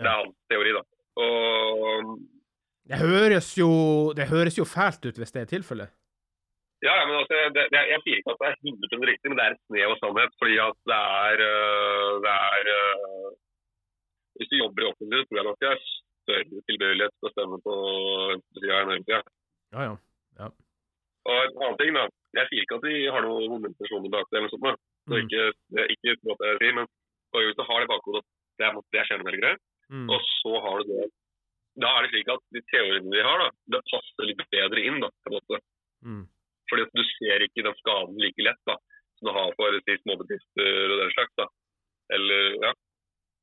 [0.00, 0.82] Det er hans teori, da.
[1.22, 2.12] Og
[2.88, 3.70] Det høres jo
[4.16, 5.92] Det høres jo fælt ut hvis det er tilfellet.
[6.82, 9.38] Ja, ja, men altså, det, det, Jeg sier ikke at det er 100 riktig, men
[9.38, 10.32] det er et snev av sannhet.
[10.40, 13.28] fordi at det er, øh, det er øh,
[14.36, 15.80] Hvis du jobber i offentlig, tror jeg nok det er
[16.22, 17.74] større tilbøyelighet til å stemme på
[18.32, 19.20] venstresida enn høyresida.
[19.76, 19.82] Ja,
[20.40, 20.48] ja.
[21.30, 22.04] Og en annen ting, da.
[22.38, 24.74] Jeg sier ikke at de har noen vonde intensjoner bak det, eller sånt, da.
[25.06, 25.22] så Mm.
[25.26, 25.42] ikke,
[25.74, 26.86] det er ikke at jeg sier, men
[27.36, 29.54] hvis du har det bakhodet at det er, det er kjernevelgere,
[29.92, 30.08] Mm.
[30.08, 31.10] og så har du det
[31.82, 35.00] Da er det slik at de teoriene de har, da, det passer litt bedre inn.
[35.00, 35.58] da, på en måte.
[36.04, 36.24] Mm
[36.72, 38.78] fordi at du ser ikke den skaden like lett da,
[39.18, 41.34] som du har for si, småbedrifter og den slags.
[41.40, 41.46] da.
[42.16, 42.72] Eller, ja.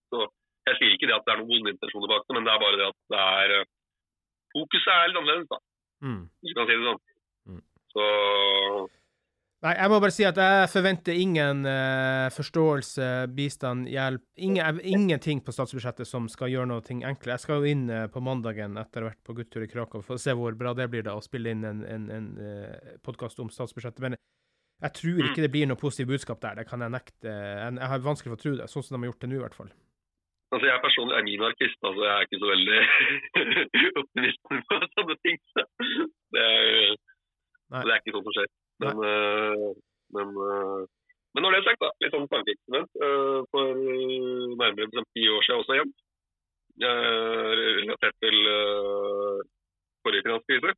[0.10, 0.26] Så
[0.68, 2.62] Jeg sier ikke det at det er noen vonde intensjoner bak det, men det er
[2.62, 3.70] bare det at det er eh,
[4.50, 5.58] Fokuset er litt annerledes, da.
[6.06, 6.22] Mm.
[6.42, 7.02] Hvis du kan si det sånn.
[7.50, 7.62] Mm.
[7.94, 8.06] Så
[9.60, 15.42] Nei, jeg må bare si at jeg forventer ingen uh, forståelse, bistand, hjelp ingen, Ingenting
[15.44, 17.34] på statsbudsjettet som skal gjøre noe enklere.
[17.36, 20.06] Jeg skal jo inn uh, på mandagen etter å ha vært på guttetur i Krakow
[20.06, 22.94] for å se hvor bra det blir da, å spille inn en, en, en uh,
[23.04, 24.00] podkast om statsbudsjettet.
[24.06, 24.16] Men
[24.80, 26.62] jeg tror ikke det blir noe positivt budskap der.
[26.62, 27.28] Det kan jeg nekte.
[27.28, 29.42] Jeg, jeg har vanskelig for å tro det, sånn som de har gjort det nå,
[29.42, 29.74] i hvert fall.
[30.54, 32.80] altså, jeg personlig er minarkist, altså jeg er ikke så veldig
[34.06, 34.64] optimist på
[34.96, 35.44] sånne ting.
[35.52, 35.68] Så
[36.32, 38.50] det, er, det er ikke sånt som skjer.
[38.84, 39.70] Men, eh,
[40.16, 40.84] men, eh,
[41.34, 45.46] men når det er sagt, da, litt sånn tankeeksperiment eh, for nærmere bestemt ti år
[45.46, 45.96] siden også hjem,
[46.80, 48.38] relatert til
[50.00, 50.72] forrige finanskrise.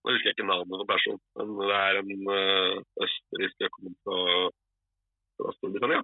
[0.00, 2.12] Nå husker jeg ikke navnet på personen, men det er en
[3.06, 4.18] østerriksk økonom fra,
[5.40, 6.02] fra Storbritannia.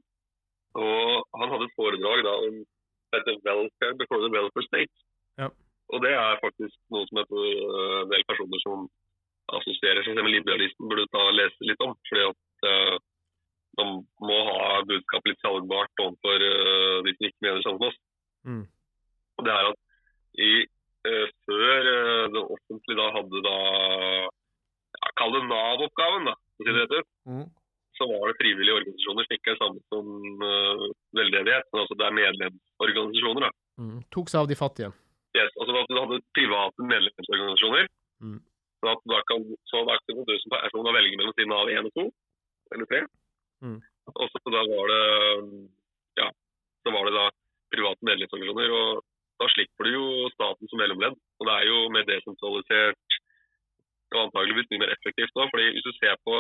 [0.77, 4.99] Og han hadde et foredrag da om det heter 'Welfare before the welfare state'.
[5.41, 5.49] Ja.
[5.93, 8.89] Og det er faktisk noe som heter eh, en del personer som
[9.55, 11.95] assosierer med liberalisten, burde ta og lese litt om.
[12.09, 12.97] fordi at uh,
[13.79, 13.93] man
[14.25, 18.01] må ha budskapet litt salgbart overfor uh, de som ikke mener sånn som oss.
[18.47, 18.65] Mm.
[19.45, 19.83] Det er at
[20.47, 20.51] i,
[21.09, 23.59] uh, før eh, det offentlige da hadde da
[24.97, 26.35] ja, Kall det Nav-oppgaven, da.
[26.57, 27.47] si det rett ut, Mm.
[27.97, 30.09] Så var det frivillige organisasjoner som ikke er samme som
[30.45, 30.83] uh,
[31.17, 31.65] veldedighet.
[31.73, 33.47] Men altså det er medlemsorganisasjoner.
[33.47, 33.51] da.
[33.81, 34.03] Mm.
[34.13, 34.91] Tok seg av de fattige.
[35.33, 37.89] Yes, altså Du hadde private medlemsorganisasjoner.
[38.21, 38.37] Mm.
[38.87, 41.89] Så, at da kan, så da kunne du som person velge mellom siden av 1
[41.89, 42.05] og 2,
[42.77, 43.01] eller 3.
[43.67, 43.81] Mm.
[44.15, 45.03] Og så da var det
[46.21, 46.29] ja,
[46.87, 47.25] så var det da
[47.75, 48.75] private medlemsorganisasjoner.
[48.79, 49.03] og
[49.43, 51.17] Da slipper du jo staten som mellomledd.
[51.41, 53.19] Og det er jo mer desentralisert
[54.15, 55.49] og antageligvis mye mer effektivt nå.
[55.51, 56.37] fordi Hvis du ser på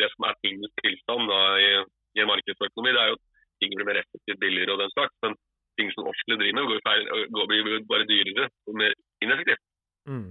[0.00, 1.70] det som er tingenes tilstand da, i,
[2.16, 3.26] i en markedsøkonomi, det er jo at
[3.60, 5.16] ting blir mer effektivt, billigere og den slags.
[5.26, 5.34] Men
[5.76, 7.02] ting som offentlig driver med, går, feil,
[7.34, 9.64] går, blir bare dyrere og mer ineffektivt.
[10.06, 10.30] Mm.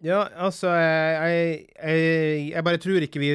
[0.00, 1.98] Ja, altså jeg, jeg,
[2.54, 3.30] jeg bare tror ikke vi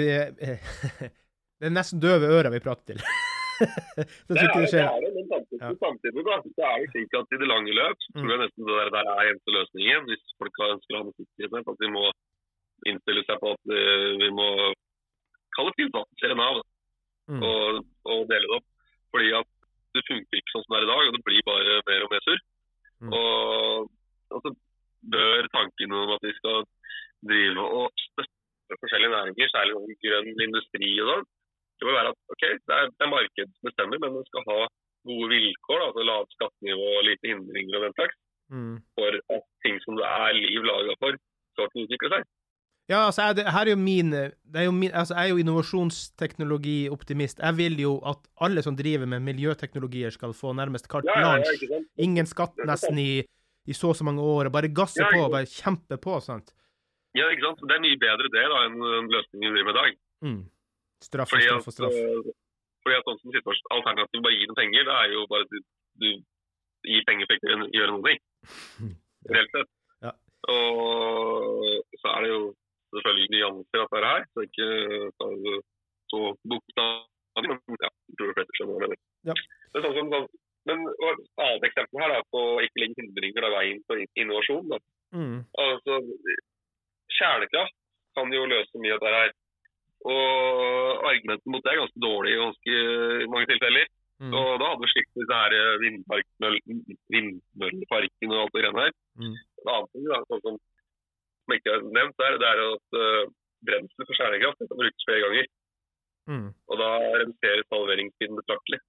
[1.59, 2.99] Det er nesten døve ører vi prater til.
[4.27, 4.89] det er, det skjer.
[5.03, 5.69] det, men samtidig, Ja.
[5.79, 8.67] samtidig da, så er det slik at i det lange løp så tror jeg nesten
[8.67, 10.09] det der, der er eneste løsningen.
[10.09, 12.03] Hvis folk ønsker å ha musikkvirksomhet, at vi må
[12.91, 14.49] innstille seg på at eh, vi må
[15.55, 15.71] kalle
[16.35, 16.65] Nav da,
[17.25, 17.41] Mm.
[17.41, 18.65] og, og dele det opp.
[19.09, 19.47] Fordi at
[19.97, 22.11] det funker ikke sånn som det er i dag, og det blir bare mer og
[22.11, 22.41] mer surr.
[23.01, 23.15] Mm.
[23.17, 23.87] Og,
[24.35, 24.43] og
[25.13, 26.65] bør tanken om at vi skal
[27.29, 31.25] drive og støtte forskjellige næringer, særlig om grønn industri og sånn,
[31.75, 34.45] det må være at ok, det er, det er markedet som bestemmer, men det skal
[34.49, 34.59] ha
[35.05, 38.75] gode vilkår, da, altså lavt skattenivå og lite hindringer og den slags, Mm.
[38.93, 41.15] for at ting som det er liv laga for,
[41.55, 42.27] skal kunne utvikle seg.
[42.85, 45.31] Ja, altså, jeg, det, her er jo min, det er jo min altså, Jeg er
[45.33, 47.39] jo innovasjonsteknologioptimist.
[47.41, 51.31] Jeg vil jo at alle som driver med miljøteknologier, skal få nærmest carte Ja, ja,
[51.37, 51.81] ja, blanche.
[51.97, 53.23] Ingen skatt nesten i,
[53.67, 54.45] i så og så mange år.
[54.49, 56.19] og Bare gasse Ja, på, og bare kjempe på.
[56.21, 56.53] sant?
[57.15, 57.61] Ja, ikke sant?
[57.63, 58.77] Det er mye bedre det da enn
[59.09, 59.97] løsningen vi driver med i dag.
[60.25, 60.41] Mm.
[61.05, 61.95] Straff og straff og straff.
[61.95, 62.33] eh,
[62.85, 65.53] fordi at sånn som situasjonen, Alternativet bare gi dem penger, det er jo bare at
[65.53, 65.59] du,
[66.01, 66.09] du
[66.85, 68.19] gir penger for ikke å gjøre ting.
[69.35, 69.71] Reelt sett.
[70.05, 70.11] Ja.
[70.53, 72.41] Og så er det jo
[72.95, 74.67] selvfølgelig nyanser av dette her, så ikke
[75.17, 75.55] så, det
[76.13, 77.49] så bokstavelig.
[77.49, 79.01] Men ja, jeg tror de fleste skjønner hva jeg mener.
[79.31, 79.35] Ja.
[79.73, 80.27] Det er sånn som,
[80.69, 84.69] men et annet eksempel her da, på ikke legge hindringer av veien for innovasjon.
[84.71, 84.79] Da.
[85.15, 85.39] Mm.
[85.63, 85.99] Altså,
[87.17, 87.75] kjernekraft
[88.17, 89.35] kan jo løse mye av dette her.
[90.05, 92.73] Og argumentet mot det er ganske dårlig i ganske
[93.33, 93.87] mange tilfeller.
[94.23, 94.31] Mm.
[94.31, 95.79] Og da hadde vi slitt disse her eh,
[97.11, 98.93] vindmølleparkene og alt det greiene her.
[99.19, 99.33] Mm.
[99.35, 100.59] En annen ting da, sånn som,
[101.43, 103.33] som ikke har nevnt, der, det er at uh,
[103.67, 105.49] brensel for kjernekraft kan brukes flere ganger.
[106.31, 106.47] Mm.
[106.71, 106.89] Og da
[107.21, 108.79] reduseres halveringstiden betraktelig.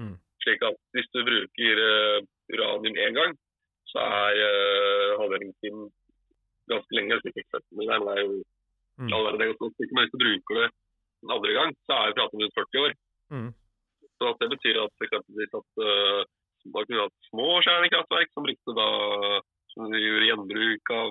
[0.00, 0.16] Mm.
[0.44, 2.18] Slik at hvis du bruker eh,
[2.52, 3.36] uranium én gang,
[3.88, 5.86] så er uh, halveringstiden
[6.68, 7.20] ganske lenge.
[7.76, 8.42] Men det er jo
[8.98, 9.10] Mm.
[9.10, 10.68] men hvis du bruker det
[11.24, 12.92] en andre gang, så er det pratet om rundt 40 år.
[13.34, 13.50] Mm.
[14.18, 16.20] Så at det betyr at eksempelvis at uh,
[16.74, 18.88] man kunne hatt små kjernekraftverk som brukte da
[19.74, 21.08] som de gjorde gjenbruk av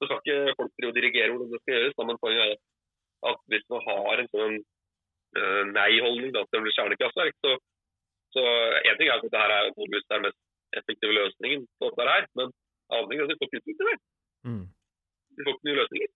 [0.00, 2.54] Så skal ikke folk drive og dirigere hvordan det skal gjøres, da, men poenget er
[3.28, 4.54] at, hvis man har en sånn
[5.36, 7.50] uh, nei-holdning til kjernekraftverk, så,
[8.34, 10.40] så en ting er at dette her er antakeligvis den mest
[10.78, 12.52] effektive løsningen på dette her, men
[12.94, 13.96] avhengig av vi får ikke det.
[14.46, 14.64] Mm.
[15.36, 16.10] Vi får ikke nye løsninger.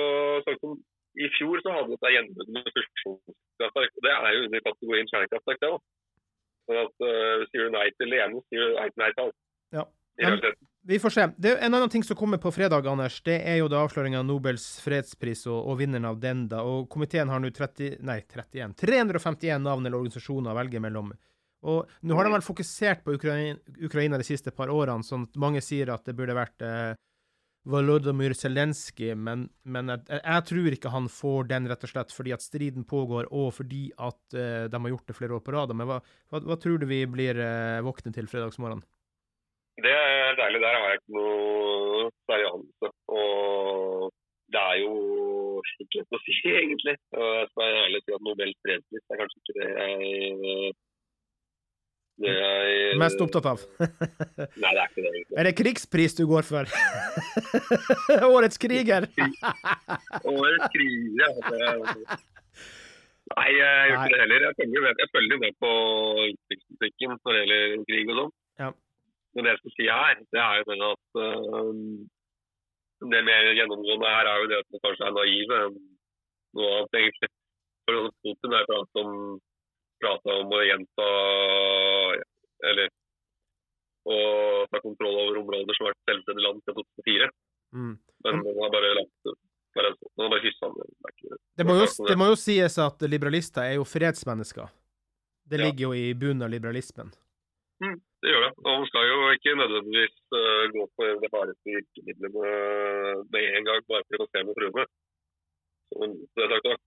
[0.00, 0.80] Og sånn som
[1.20, 3.96] I fjor så hadde vi dette gjenbruddet med fusjonskraftverk.
[3.96, 5.80] og Det er jo under kategorien kjernekraftverk, det òg.
[6.70, 9.38] Sånn at, uh, sier du nei til det ene, sier du nei, til alt.
[9.74, 9.84] Ja.
[10.20, 10.54] Men-
[10.86, 11.26] Vi får se.
[11.36, 14.20] Det er en annen ting som kommer på fredag, Anders, det er jo da avsløringen
[14.20, 16.48] av Nobels fredspris og, og vinneren av den.
[16.48, 21.12] da, og Komiteen har nå 30, nei, 31, 351 navn eller organisasjoner å velge mellom.
[21.60, 25.40] Og nå har de vel fokusert på Ukraina, Ukraina de siste par årene, sånn at
[25.40, 26.94] mange sier at det burde vært eh,
[27.68, 32.32] Volodymyr Zelenskyj, men, men jeg, jeg, tror ikke han får den, rett og slett fordi
[32.32, 35.74] at striden pågår, og fordi at eh, de har gjort det flere år på rad.
[35.76, 36.00] Men hva,
[36.32, 38.80] hva, hva, tror du vi blir eh, våkne til fredagsmorgen?
[39.80, 40.64] Det er deilig.
[40.64, 42.90] Der har jeg ikke noe særlig.
[43.12, 44.08] Og
[44.52, 44.94] det er jo
[45.84, 46.96] ikke lett å si, egentlig.
[47.16, 50.72] Og jeg skal ærlig si at Nobels fredspris er kanskje ikke det jeg
[52.20, 53.62] det er Mest opptatt av?
[53.80, 55.12] Nei, det er ikke det.
[55.12, 55.36] egentlig.
[55.40, 56.68] Er det krigspris du går for?
[58.34, 59.06] Årets kriger?
[60.28, 62.18] Årets kriger, ja.
[63.30, 64.46] Nei, jeg gjør ikke det heller.
[64.48, 65.72] Jeg følger, med, jeg følger med på
[66.20, 68.32] utenrikspolitikken når det gjelder krig og sånn.
[68.60, 68.70] Ja.
[69.30, 71.74] Men det jeg skal si her, det er jo at uh,
[73.12, 75.60] det mer gjennomgående her er jo det at man kanskje er naive
[76.58, 77.30] noe egentlig.
[77.86, 79.14] For Putin er pratet om
[80.00, 81.06] prata om å gjenta
[82.70, 82.90] eller
[84.10, 84.18] å
[84.72, 87.30] ta kontroll over områder som har vært selvstendig land siden 2004.
[87.76, 87.94] Mm.
[88.24, 89.32] Men man har bare lagt
[89.76, 91.38] bare, man har bare hyssa det.
[91.56, 94.70] Det må, jo, det må jo sies at liberalister er jo fredsmennesker.
[95.50, 97.10] Det ligger jo i bunnen av liberalismen.
[97.82, 98.50] Mm, det gjør det.
[98.60, 102.36] Og man skal jo ikke nødvendigvis uh, gå på det hardeste virkemidlet
[103.34, 104.86] med en gang, bare for å se med fruene.
[105.90, 106.84] Så det er sagt,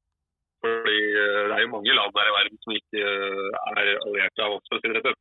[0.64, 4.46] fordi eh, det er jo mange land her i verden som ikke eh, er allierte
[4.46, 5.12] av oss, for å rett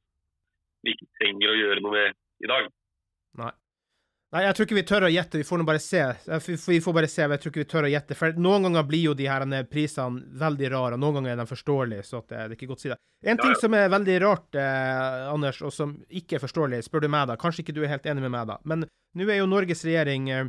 [0.87, 2.71] Vi ikke trenger å gjøre noe med i dag.
[3.43, 3.53] Nei.
[4.33, 5.39] Nei, jeg tror ikke vi tør å gjette.
[5.43, 6.01] Vi får nå bare se.
[6.49, 8.17] Vi får bare se, men jeg tror ikke vi tør å gjette.
[8.17, 11.47] For noen ganger blir jo de her prisene veldig rare, og noen ganger er de
[11.51, 12.07] forståelige.
[12.09, 12.99] så det, det er ikke godt å si det.
[13.29, 17.11] En ting som er veldig rart, eh, Anders, og som ikke er forståelig, spør du
[17.13, 19.51] meg da, kanskje ikke du er helt enig med meg da, men nå er jo
[19.51, 20.49] Norges regjering, eh,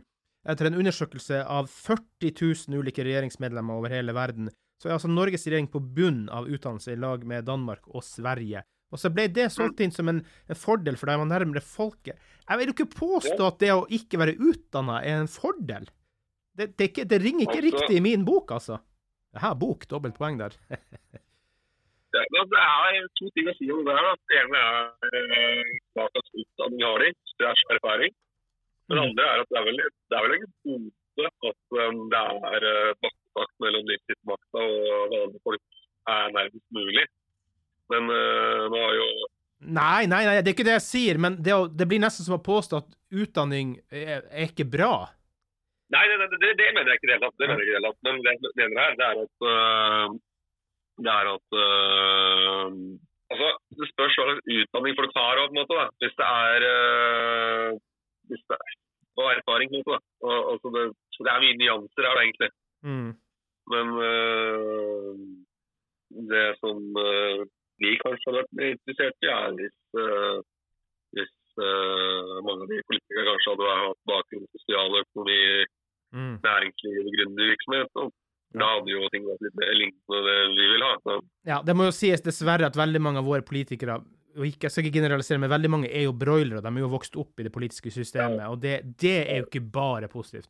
[0.49, 4.49] etter en undersøkelse av 40 000 ulike regjeringsmedlemmer over hele verden,
[4.83, 8.65] så er altså Norges regjering på bunn av utdannelse i lag med Danmark og Sverige.
[8.91, 10.19] Og så ble det solgt inn som en,
[10.51, 12.19] en fordel, for de var nærmere folket.
[12.43, 15.87] Jeg vil jo ikke påstå at det å ikke være utdanna er en fordel.
[16.51, 18.81] Det, det, ikke, det ringer ikke altså, riktig i min bok, altså.
[19.39, 20.59] Har bok, dobbelt poeng der.
[22.13, 23.95] det, er to ting å si om det.
[23.95, 24.19] her.
[24.27, 28.19] Det ene er eh, hva slags utdanning har de, størst erfaring.
[28.91, 29.05] Det mm.
[29.07, 32.67] andre er at det er vel, det er vel en gode at um, det er
[32.67, 35.61] uh, kontakt mellom livstidsmakta og vanlige folk
[36.13, 37.05] er nærmest mulig.
[37.91, 39.07] Men uh, nå har jo
[39.63, 42.35] Nei, nei, nei, det er ikke det jeg sier, men det, det blir nesten som
[42.35, 45.05] å påstå at utdanning er, er ikke bra.
[45.93, 47.37] Nei, det, det, det, mener jeg ikke i det hele tatt.
[47.39, 47.93] Det mener jeg ikke det.
[48.03, 50.17] Men det jeg mener her, det er at uh,
[50.99, 52.67] Det er at uh,
[53.33, 55.79] Altså, det spørs hva slags utdanning folk har, på en måte.
[55.79, 55.85] da.
[56.03, 56.67] Hvis det er
[58.29, 58.75] hvis det er,
[59.21, 59.95] Og erfaring, på en måte.
[59.95, 60.27] da.
[60.27, 60.83] Og, altså det,
[61.23, 62.51] det er mye nyanser her, da, egentlig.
[62.83, 63.11] Mm.
[63.71, 65.13] Men uh,
[66.31, 67.43] det som uh,
[67.83, 70.41] vi kanskje hadde vært interessert i, er hvis, uh,
[71.15, 71.31] hvis
[72.43, 75.41] mange av de politikerne kanskje hadde hatt bakgrunn i sosialøkonomi,
[76.17, 76.35] mm.
[76.41, 78.15] næringsliv og gründervirksomhet.
[78.57, 80.95] Da hadde jo ting vært litt mer lignende det vi vil ha.
[81.05, 81.19] Så.
[81.49, 83.99] Ja, Det må jo sies dessverre at veldig mange av våre politikere
[84.33, 86.61] og ikke, jeg skal ikke generalisere, men veldig mange er jo broilere.
[86.63, 89.61] De er jo vokst opp i det politiske systemet, og det, det, er jo ikke
[89.73, 90.49] bare positivt.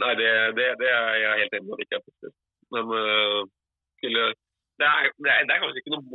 [0.00, 2.04] Nei, det, det, det er jeg helt enig i at ikke er
[2.78, 3.40] Men uh,
[3.98, 4.24] skulle,
[4.78, 6.07] det, er, det, er, det, er, kanskje ikke noe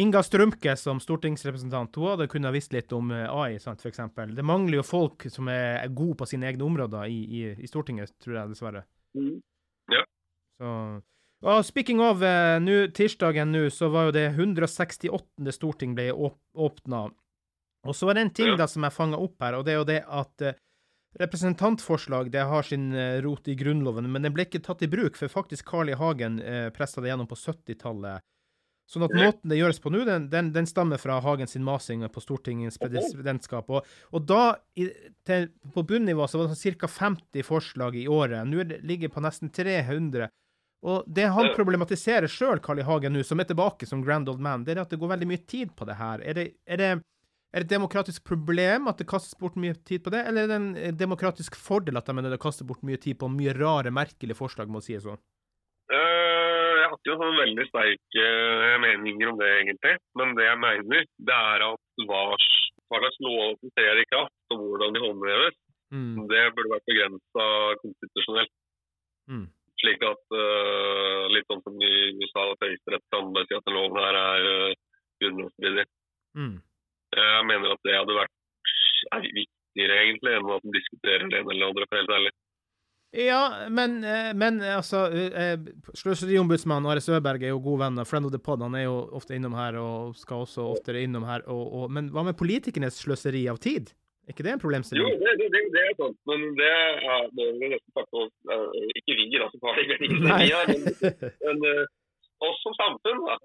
[0.00, 4.00] Inga Strømke som stortingsrepresentant hun hadde kunnet visst litt om eh, AI, sant, f.eks.
[4.32, 8.14] Det mangler jo folk som er gode på sine egne områder i, i, i Stortinget,
[8.22, 8.84] tror jeg dessverre.
[9.18, 9.40] Mm.
[9.90, 10.04] Ja.
[10.60, 10.70] Så,
[11.50, 15.52] og speaking of, uh, nu, tirsdagen nå, så var jo det 168.
[15.56, 17.08] storting ble åpna.
[17.88, 19.80] Og så var det en ting da som jeg fanga opp her, og det er
[19.80, 20.58] jo det at uh,
[21.20, 22.92] representantforslag det har sin
[23.24, 25.96] rot i Grunnloven, men det ble ikke tatt i bruk, for faktisk Carl I.
[25.98, 28.22] Hagen eh, pressa det gjennom på 70-tallet.
[28.90, 32.02] Sånn at måten det gjøres på nå, den, den, den stammer fra Hagen sin masing
[32.10, 33.68] på Stortingets presidentskap.
[33.70, 34.88] Og, og da, i,
[35.28, 36.90] til, på bunnivå, så var det sånn ca.
[36.90, 38.42] 50 forslag i året.
[38.50, 40.26] Nå ligger det på nesten 300.
[40.90, 42.88] Og det han problematiserer sjøl, Carl I.
[42.88, 45.28] Hagen, nå, som er tilbake som grand old man, det er at det går veldig
[45.28, 46.24] mye tid på det her.
[46.26, 46.92] Er det, er det,
[47.54, 50.50] er det et demokratisk problem at det kastes bort mye tid på det, eller er
[50.50, 53.92] det en demokratisk fordel at de mener det kaster bort mye tid på mye rare,
[53.94, 55.20] merkelige forslag, må si det sånn?
[55.90, 56.19] har
[57.08, 59.94] noen sånn veldig sterke eh, meninger om det, egentlig.
[60.18, 62.22] Men det jeg mener, det er at hva,
[62.90, 65.56] hva slags lover som trer i kraft, og hvordan de håndheves,
[65.94, 66.26] mm.
[66.32, 67.46] det burde vært begrensa
[67.84, 68.54] konstitusjonelt.
[69.30, 69.46] Mm.
[69.80, 74.18] Slik at uh, litt sånn som i USA at Høyesterett kan si at loven her
[74.18, 74.74] er uh,
[75.22, 75.86] grunnlovsstridig.
[76.36, 76.58] Mm.
[77.16, 78.36] Jeg mener at det hadde vært
[79.16, 82.32] er viktigere egentlig enn at man diskuterer det ene eller andre, for helt ærlig.
[83.10, 85.56] Ja, men, eh, men eh, altså eh,
[85.98, 88.62] Sløseriombudsmannen Are Søberg er jo god venn av Friend of the Pod.
[88.62, 91.42] Han er jo ofte innom her og skal også oftere innom her.
[91.50, 93.90] Og, og, men hva med politikernes sløseri av tid?
[94.28, 95.18] Er ikke det en Jo, problemstilling?
[95.18, 98.34] det, det, det, det er sant, men det er det er vi nesten takke oss
[99.00, 99.96] Ikke vi, da, som har det
[100.70, 101.64] men, men
[102.46, 103.40] oss som samfunn da,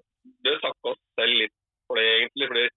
[0.45, 1.55] bør takke oss selv litt
[1.89, 2.51] for det, egentlig.
[2.51, 2.68] fordi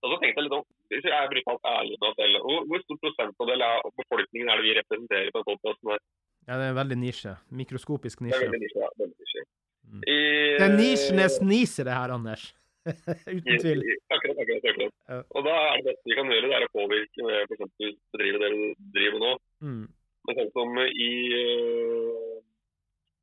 [0.00, 2.36] og så tenkte jeg litt om, Hvis jeg er brutalt ærlig med meg selv,
[2.70, 6.00] hvor, stor prosentandel av befolkningen er det vi representerer på podkasten her?
[6.48, 7.34] Ja, det er en veldig nisje.
[7.60, 8.38] Mikroskopisk nisje.
[8.40, 8.80] Det er veldig nisje.
[8.82, 9.44] ja, veldig nisje.
[9.90, 10.02] Mm.
[10.02, 10.16] I,
[10.58, 12.48] Det er nisjenes niser, det her, Anders.
[13.36, 13.84] Uten tvil.
[14.16, 14.94] Akkurat, akkurat, akkurat.
[15.12, 15.22] Ja.
[15.36, 17.54] Og da er det beste vi kan gjøre, det er å påvirke med f.eks.
[17.54, 18.50] eksempel dere
[18.96, 19.32] driver nå.
[19.66, 19.82] Mm.
[20.26, 22.38] Men sånn som i, øh,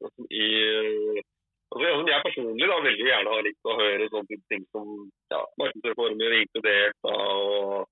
[0.01, 1.20] sånn som i øh,
[1.74, 4.93] altså, Jeg personlig da veldig gjerne har likt å høre sånne ting som
[5.34, 7.88] ja, markedsreformer, inkludert og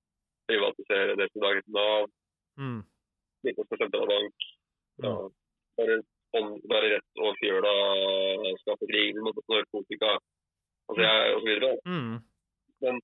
[0.50, 2.06] privatisere det som dagens Nav,
[2.58, 2.82] Mm.
[3.44, 4.34] 19 sentralbank,
[5.04, 5.10] ja,
[5.78, 5.96] bare,
[6.36, 7.74] hånd- bare rett over fjøla,
[8.62, 10.14] skape krig mot narkotika
[10.88, 11.74] altså, jeg, og så videre.
[11.86, 13.02] Mm.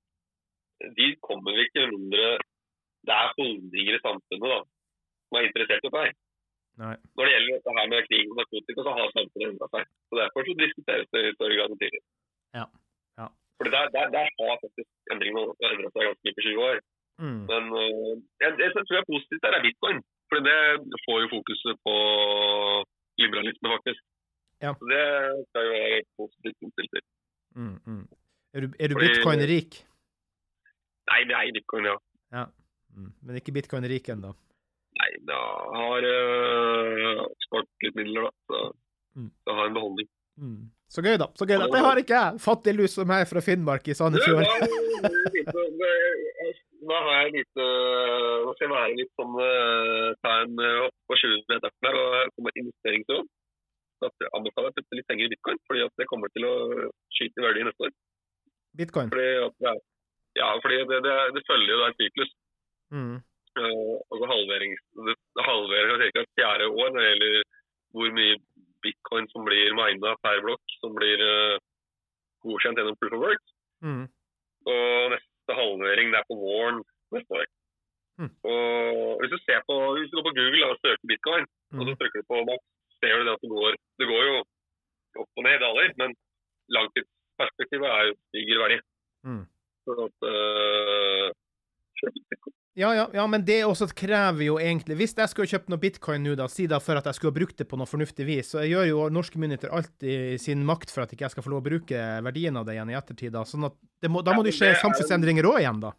[0.98, 2.38] De kommer vi ikke mindre
[3.08, 4.60] det er holdninger i samfunnet da,
[5.28, 6.16] som er interessert i deg.
[6.82, 6.96] Nei.
[7.18, 9.88] Når det gjelder dette her med krig og narkotika, så har samfunnet endra seg.
[10.10, 12.06] Så Derfor så diskuteres det i større grad enn tidligere.
[12.56, 12.66] Ja.
[13.62, 16.78] Fordi der, der, der har faktisk endringene endret seg ganske mye på 20 år.
[17.22, 17.42] Mm.
[17.52, 20.00] Men uh, jeg, som tror jeg er positivt der, er bitcoin.
[20.32, 21.96] Fordi det får jo fokuset på
[23.22, 24.02] liberalisme, faktisk.
[24.66, 24.72] Ja.
[24.80, 25.04] Så det
[25.50, 27.04] skal jo være positivt innstilt til.
[27.62, 27.78] Mm.
[27.86, 28.06] Mm.
[28.56, 29.72] Er du, er du Fordi- bitcoin-rik?
[31.12, 31.96] Nei, det er bitcoin, ja.
[32.38, 32.46] Ja.
[32.98, 33.12] Mm.
[33.26, 34.32] Men ikke bitcoin-rik ennå?
[35.02, 35.40] Nei, da
[35.78, 38.32] har uh, spart litt midler, da.
[38.50, 38.58] Så
[39.16, 39.28] Mm.
[39.48, 40.08] jeg har en beholdning.
[40.40, 40.62] Mm.
[40.92, 41.28] Så gøy, da.
[41.40, 41.68] Så gøy da.
[41.72, 42.40] Det har ikke jeg!
[42.44, 44.44] Fattig lus som meg fra Finnmark i Sandefjord.
[46.90, 50.98] da, har jeg litt Nå skal jeg være litt sånn øh, Ta en øh, opp
[51.08, 53.30] på 20 meter der og komme med investeringsråd.
[54.02, 56.54] Jeg anbefaler å putte litt penger i bitcoin, fordi at det kommer til å
[57.14, 57.92] skyte i verdi neste år.
[58.82, 59.12] Bitcoin.
[59.14, 59.28] Fordi
[59.62, 59.76] det
[60.40, 62.32] ja, fordi det, det, det følger jo da en syklus.
[62.96, 63.18] Mm.
[63.60, 64.78] Uh, og halvering,
[65.08, 66.24] det, det halverer ca.
[66.40, 67.42] fjerde år når det gjelder
[67.92, 68.38] hvor mye
[68.84, 71.58] bitcoin som blir mina per blokk, som blir øh,
[72.46, 73.44] godkjent gjennom proof of work.
[73.86, 74.06] Mm.
[74.74, 76.82] Og neste halvering det er på våren
[77.16, 77.48] neste år.
[78.22, 78.32] Mm.
[78.54, 81.46] Og hvis du ser på, hvis du går på Google og søker bitcoin,
[81.78, 81.98] og så Mm.
[82.00, 82.62] trykker du på max,
[83.00, 84.36] ser du det at det går, det går jo
[85.22, 86.10] opp og ned i daler, men
[86.76, 88.78] langtidsperspektivet er jo stiger i verdi.
[89.30, 89.46] Mm.
[89.86, 91.28] Så at, øh.
[92.80, 96.24] Ja, ja, ja, men det også krever jo egentlig Hvis jeg skulle kjøpt noe bitcoin
[96.24, 98.54] nå, da, si da for at jeg skulle ha brukt det på noe fornuftig vis,
[98.54, 101.52] så gjør jo norske myndigheter alt i sin makt for at ikke jeg skal få
[101.52, 103.34] lov å bruke verdien av det igjen i ettertid.
[103.36, 105.92] Da, sånn at det må, da må det skje er- samfunnsendringer òg igjen, da.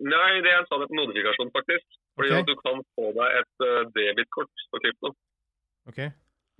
[0.00, 1.84] Nei, det er en sannhet modifikasjon faktisk.
[2.16, 2.40] Fordi okay.
[2.40, 5.12] at du kan få deg et øh, debitkort på krypto.
[5.92, 6.08] Okay.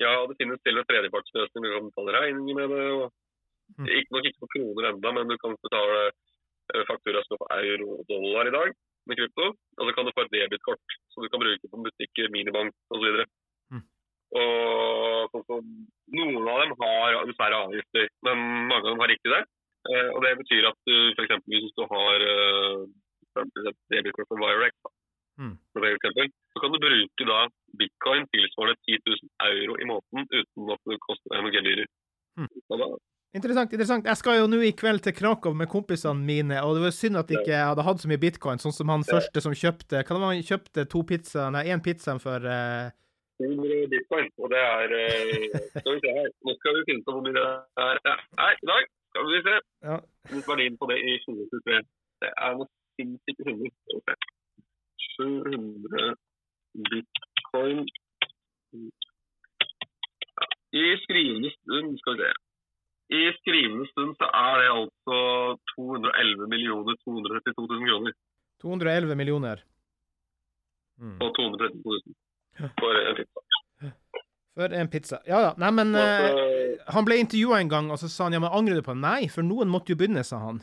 [0.05, 1.65] Ja, det finnes til og med tredjepartsløsning.
[1.65, 2.85] Du kan betale regninger med det.
[3.01, 3.09] og
[3.79, 3.87] Mm.
[3.87, 8.01] Ikke nok ikke på kroner enda, men du kan betale eh, faktura som er euro
[8.01, 8.73] og dollar i dag
[9.09, 9.47] med krypto.
[9.79, 13.25] Og så kan du få et debitkort som du kan bruke på butikker, minibank osv.
[13.73, 13.85] Mm.
[14.41, 15.65] Og sånn som
[16.11, 18.41] Noen av dem har dessverre avgifter, men
[18.71, 19.43] mange av dem har ikke det.
[19.91, 21.37] Eh, og Det betyr at du f.eks.
[21.49, 22.81] hvis du har eh,
[23.41, 24.91] et debitkort på Virex, da,
[25.41, 25.55] Mm.
[25.73, 27.37] for eksempel, så kan du bruke da
[27.81, 31.87] bitcoin tilsvarende 10 000 euro i måneden uten at det koster deg noen gebyrer.
[32.37, 32.49] Mm.
[32.69, 32.99] Så da-
[33.51, 33.73] Interessant.
[33.73, 34.07] interessant.
[34.07, 37.19] Jeg skal jo nå i kveld til Krakow med kompisene mine, og det var synd
[37.19, 40.31] at ikke hadde hatt så mye bitcoin, sånn som han første som kjøpte Hva var
[40.31, 42.93] han kjøpte to pizza, nei, én pizza for uh...
[43.43, 46.29] 100 bitcoin, og det er eh, Skal vi se her.
[46.47, 47.45] Nå skal vi finne ut hvor mye det
[47.87, 48.03] er.
[48.55, 49.57] I dag skal vi se.
[49.89, 49.97] Ja.
[50.51, 51.81] Verdien på det i 2023.
[52.23, 52.69] Det er noe
[53.01, 53.73] sinnssyke summer.
[53.81, 54.15] Skal vi se.
[55.17, 56.13] 700
[56.93, 57.83] bitcoin
[58.77, 58.87] ja.
[60.71, 62.33] I skrivende stund skal vi se.
[63.11, 65.17] I skrivende stund så er det altså
[65.75, 68.13] 211 millioner 232 000 kroner.
[68.63, 69.57] 211 millioner.
[71.03, 71.19] Mm.
[71.25, 72.01] Og 232
[72.61, 73.41] 000 for en pizza.
[74.55, 75.23] For en pizza.
[75.31, 75.55] Ja da.
[75.63, 78.81] Nei, men uh, han ble intervjua en gang, og så sa han ja, men angrer
[78.83, 79.03] du på det?
[79.07, 80.59] Nei, for noen måtte jo begynne, sa han.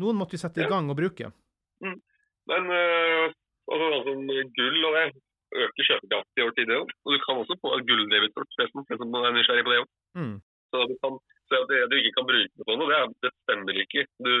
[0.00, 1.32] Noen måtte jo sette i gang og bruke.
[1.82, 3.26] Men uh,
[3.72, 4.24] altså, sånn
[4.56, 5.06] gull og det
[5.52, 6.78] øker kjøpekraft i år tidligere.
[6.78, 6.94] det òg.
[7.04, 9.90] Og du kan også få gulldevitort, hvis man som er nysgjerrig på det òg.
[10.16, 10.34] Mm.
[10.72, 11.18] Så du kan
[11.52, 14.06] så det du ikke kan bruke det på noe, det, er- det stemmer ikke.
[14.24, 14.32] Du,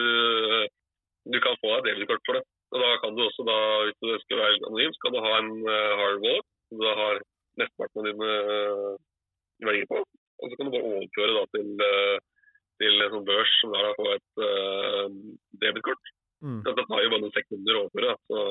[1.28, 2.44] du kan få deg debitkort for det.
[2.72, 5.32] Og da kan du også, da, hvis du ønsker å være anonym, skal du ha
[5.42, 6.46] en uh, hard wallet.
[6.72, 7.20] Du har
[7.60, 8.94] mesteparten av dine uh,
[9.68, 10.02] verdi på.
[10.42, 12.16] Og så kan du bare overføre da til, eh,
[12.82, 15.04] til en sånn børs som der på et uh,
[15.62, 16.08] debitkort.
[16.42, 16.62] Mm.
[16.66, 18.16] Dette tar jo bare noen sekunder å overføre.
[18.26, 18.46] Så.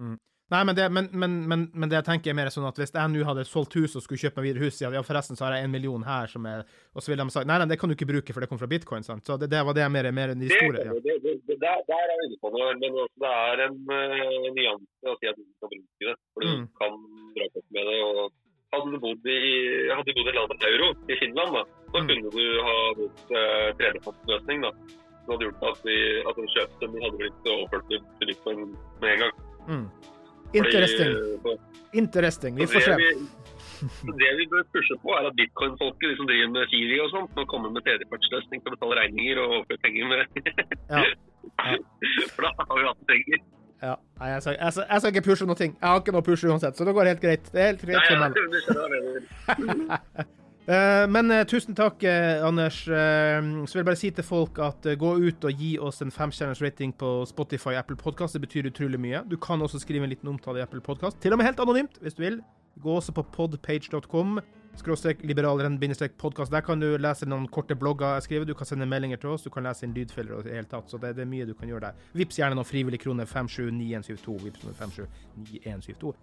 [0.00, 0.14] Mm.
[0.54, 2.92] Nei, men det, men, men, men, men det jeg tenker er mer sånn at hvis
[2.92, 5.56] jeg nå hadde solgt hus og skulle kjøpe meg videre hus, ja, forresten så har
[5.56, 7.88] jeg en million her som er Og så ville de sagt nei, nei, det kan
[7.88, 9.24] du ikke bruke, for det kom fra bitcoin, sant.
[9.24, 10.84] Så det, det var det mer, mer det, store.
[10.84, 10.96] Ja.
[11.00, 12.70] det, det, der, der er jeg inne på noe.
[12.80, 16.16] Men også det er en en nyanse å si at du kan bruke det.
[16.36, 16.64] For Mm.
[16.68, 16.98] du kan
[17.36, 18.00] dra på med det.
[18.04, 18.43] og
[18.74, 19.38] hadde du bodd i,
[19.94, 21.62] hadde bodd i landet euro, i Finland, da,
[21.92, 22.08] så Mm.
[22.08, 24.64] kunne du ha brukt eh, tredjepartsløsning.
[25.24, 25.94] Som hadde gjort at, vi,
[26.28, 28.58] at en kjøpesum hadde blitt overført til, bitcoin
[29.00, 29.34] med en gang.
[29.68, 29.86] Mm.
[30.60, 31.14] Interesting.
[31.14, 31.60] Fordi, så-
[32.02, 32.52] Interesting.
[32.58, 32.90] Vi får se.
[32.90, 33.42] det vi-
[34.20, 37.30] det vi bør pushe på, er at bitcoin-folket, de som driver med Siri og sånt,
[37.36, 40.22] må komme med tredjepartsløsning til å betale regninger og overføre penger med.
[40.90, 41.04] Ja.
[41.64, 41.76] Ja.
[42.34, 43.38] For da har vi hatt penger.
[43.84, 43.98] Ja.
[44.20, 45.56] Nei, jeg skal, jeg, skal, jeg skal ikke pushe noe.
[45.60, 47.44] Jeg har ikke noe push uansett, så det går helt greit.
[47.52, 48.32] Det er helt greit for meg.
[50.64, 52.88] Eh, men eh, tusen takk, eh, Anders.
[52.88, 56.62] Så vil jeg bare si til folk at gå ut og gi oss en femstjerners
[56.64, 58.32] rating på Spotify og Apple Podcast.
[58.38, 59.20] Det betyr utrolig mye.
[59.28, 61.20] Du kan også skrive en liten omtale i Apple Podcast.
[61.20, 62.40] Til og med helt anonymt, hvis du vil.
[62.80, 64.40] Gå også på podpage.com.
[64.74, 66.50] Skråstrek liberaleren-podkast.
[66.50, 68.48] Der kan du lese noen korte blogger jeg skriver.
[68.48, 69.44] Du kan sende meldinger til oss.
[69.46, 70.90] Du kan lese inn lydfeller og det hele tatt.
[70.90, 72.08] Så det, det er mye du kan gjøre der.
[72.18, 73.28] Vips gjerne noen frivillige kroner.
[73.30, 74.34] 579172.
[74.48, 76.14] Vips 579172.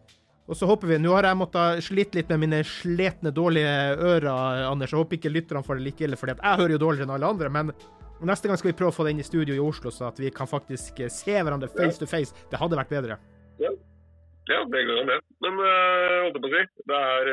[0.51, 4.27] Og så håper vi Nå har jeg måttet slite litt med mine sletne, dårlige ører,
[4.67, 4.91] Anders.
[4.91, 7.29] Jeg håper ikke lytterne får det like ille, for jeg hører jo dårligere enn alle
[7.29, 7.51] andre.
[7.53, 7.71] Men
[8.27, 10.19] neste gang skal vi prøve å få det inn i studio i Oslo, så at
[10.19, 12.35] vi kan faktisk se hverandre face to face.
[12.51, 13.19] Det hadde vært bedre.
[13.61, 13.71] Ja,
[14.49, 15.19] det går an, det.
[15.43, 17.29] Men uh, holdt jeg på å si, det er,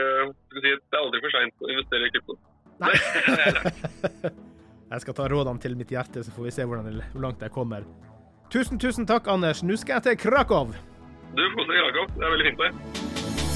[0.51, 2.39] skal si, det er aldri for seint å investere i krypto.
[2.79, 2.93] Nei.
[4.93, 7.55] jeg skal ta rådene til mitt hjerte, så får vi se hvordan, hvor langt jeg
[7.55, 7.89] kommer.
[8.53, 9.61] Tusen, tusen takk, Anders.
[9.65, 10.73] Nå skal jeg til Krakow.
[11.37, 12.09] Du, får deg Krakow.
[12.17, 13.48] Det er veldig fint der.